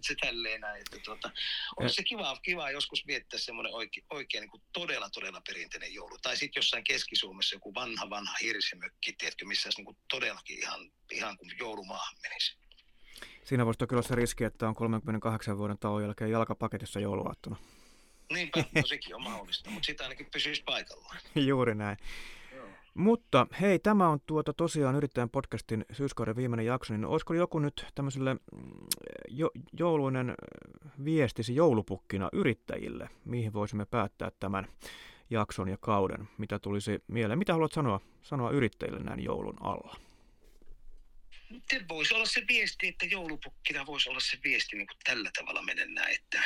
se 0.00 0.14
tälleen 0.20 0.60
näin. 0.60 0.80
Että 0.80 0.98
tuota, 1.04 1.30
olisi 1.76 1.94
se 1.94 2.02
kiva, 2.02 2.36
kiva 2.42 2.70
joskus 2.70 3.06
viettää 3.06 3.38
semmoinen 3.38 3.74
oikein, 3.74 4.06
oikein 4.10 4.42
niin 4.42 4.50
kuin 4.50 4.62
todella, 4.72 5.10
todella 5.10 5.42
perinteinen 5.48 5.94
joulu. 5.94 6.18
Tai 6.22 6.36
sitten 6.36 6.60
jossain 6.60 6.84
Keski-Suomessa 6.84 7.56
joku 7.56 7.74
vanha, 7.74 8.10
vanha 8.10 8.34
hirsimökki, 8.42 9.12
tiedätkö, 9.12 9.44
missä 9.46 9.66
olisi 9.66 9.78
niin 9.78 9.86
kuin 9.86 9.96
todellakin 10.10 10.58
ihan, 10.58 10.90
ihan 11.12 11.38
kuin 11.38 11.50
joulumaahan 11.58 12.16
menisi. 12.22 12.56
Siinä 13.44 13.66
voisi 13.66 13.86
kyllä 13.88 14.02
se 14.02 14.14
riski, 14.14 14.44
että 14.44 14.68
on 14.68 14.74
38 14.74 15.58
vuoden 15.58 15.78
tauon 15.78 16.02
jälkeen 16.02 16.30
jalkapaketissa 16.30 17.00
jouluaattona. 17.00 17.56
Niinpä, 18.32 18.64
no 18.74 18.86
sekin 18.86 19.14
on 19.14 19.22
mahdollista, 19.22 19.70
mutta 19.70 19.86
sitä 19.86 20.02
ainakin 20.02 20.26
pysyisi 20.32 20.62
paikallaan. 20.62 21.20
Juuri 21.48 21.74
näin. 21.74 21.96
Mutta 22.98 23.46
hei, 23.60 23.78
tämä 23.78 24.08
on 24.08 24.20
tuota 24.26 24.52
tosiaan 24.52 24.94
Yrittäjän 24.96 25.30
podcastin 25.30 25.84
syyskauden 25.92 26.36
viimeinen 26.36 26.66
jakso, 26.66 26.92
niin 26.94 27.04
olisiko 27.04 27.34
joku 27.34 27.58
nyt 27.58 27.86
tämmöiselle 27.94 28.34
mm, 28.34 28.40
jo, 29.28 29.50
jouluinen 29.72 30.34
viestisi 31.04 31.54
joulupukkina 31.54 32.28
yrittäjille, 32.32 33.08
mihin 33.24 33.52
voisimme 33.52 33.84
päättää 33.86 34.30
tämän 34.40 34.68
jakson 35.30 35.68
ja 35.68 35.76
kauden, 35.80 36.28
mitä 36.38 36.58
tulisi 36.58 37.02
mieleen? 37.08 37.38
Mitä 37.38 37.52
haluat 37.52 37.72
sanoa, 37.72 38.00
sanoa 38.22 38.50
yrittäjille 38.50 39.00
näin 39.00 39.24
joulun 39.24 39.56
alla? 39.60 39.96
Voisi 41.88 42.14
olla 42.14 42.26
se 42.26 42.44
viesti, 42.48 42.88
että 42.88 43.06
joulupukkina 43.06 43.86
voisi 43.86 44.10
olla 44.10 44.20
se 44.20 44.38
viesti 44.44 44.76
niin 44.76 44.86
kuin 44.86 44.98
tällä 45.04 45.30
tavalla 45.38 45.62
mennä, 45.62 46.06
että 46.08 46.42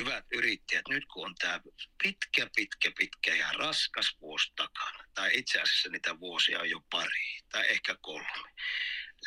hyvät 0.00 0.24
yrittäjät, 0.32 0.88
nyt 0.88 1.04
kun 1.06 1.26
on 1.26 1.34
tämä 1.34 1.60
pitkä, 2.02 2.46
pitkä, 2.56 2.90
pitkä 2.98 3.34
ja 3.34 3.52
raskas 3.52 4.16
vuosi 4.20 4.52
takana, 4.56 5.04
tai 5.14 5.30
itse 5.34 5.60
asiassa 5.60 5.88
niitä 5.88 6.20
vuosia 6.20 6.60
on 6.60 6.70
jo 6.70 6.80
pari 6.90 7.38
tai 7.52 7.70
ehkä 7.70 7.96
kolme, 8.00 8.50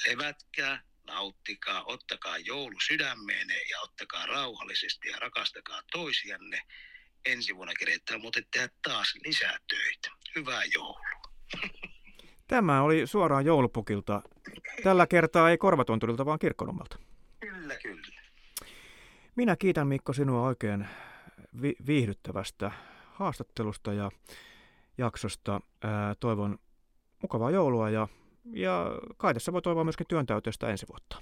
levätkää, 0.07 0.83
nauttikaa, 1.07 1.83
ottakaa 1.83 2.37
joulu 2.37 2.79
sydämeen 2.87 3.47
ja 3.69 3.79
ottakaa 3.79 4.25
rauhallisesti 4.25 5.09
ja 5.09 5.19
rakastakaa 5.19 5.81
toisianne. 5.91 6.61
Ensi 7.25 7.55
vuonna 7.55 7.73
keretään 7.79 8.21
muuten 8.21 8.45
tehdä 8.51 8.69
taas 8.81 9.13
lisää 9.25 9.57
töitä. 9.67 10.09
Hyvää 10.35 10.61
joulua. 10.73 10.99
Tämä 12.47 12.81
oli 12.81 13.07
suoraan 13.07 13.45
joulupukilta. 13.45 14.21
Tällä 14.83 15.07
kertaa 15.07 15.49
ei 15.49 15.57
korvatonturilta, 15.57 16.25
vaan 16.25 16.39
kirkkonummelta. 16.39 17.04
Minä 19.35 19.55
kiitän 19.55 19.87
Mikko 19.87 20.13
sinua 20.13 20.47
oikein 20.47 20.87
vi- 21.61 21.75
viihdyttävästä 21.87 22.71
haastattelusta 23.13 23.93
ja 23.93 24.11
jaksosta. 24.97 25.61
Ää, 25.83 26.15
toivon 26.15 26.59
mukavaa 27.21 27.51
joulua 27.51 27.89
ja, 27.89 28.07
ja 28.53 28.85
kai 29.17 29.33
tässä 29.33 29.53
voi 29.53 29.61
toivoa 29.61 29.83
myöskin 29.83 30.07
työntäyteistä 30.07 30.69
ensi 30.69 30.85
vuotta. 30.89 31.21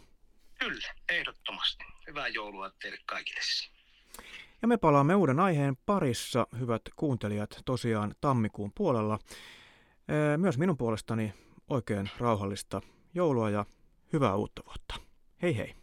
Kyllä, 0.59 0.93
ehdottomasti. 1.09 1.83
Hyvää 2.07 2.27
joulua 2.27 2.69
teille 2.69 2.97
kaikille. 3.05 3.39
Ja 4.61 4.67
me 4.67 4.77
palaamme 4.77 5.15
uuden 5.15 5.39
aiheen 5.39 5.77
parissa, 5.85 6.47
hyvät 6.59 6.81
kuuntelijat, 6.95 7.61
tosiaan 7.65 8.15
tammikuun 8.21 8.71
puolella. 8.75 9.19
Myös 10.37 10.57
minun 10.57 10.77
puolestani 10.77 11.33
oikein 11.69 12.09
rauhallista 12.19 12.81
joulua 13.13 13.49
ja 13.49 13.65
hyvää 14.13 14.35
uutta 14.35 14.61
vuotta. 14.65 14.95
Hei 15.41 15.57
hei! 15.57 15.82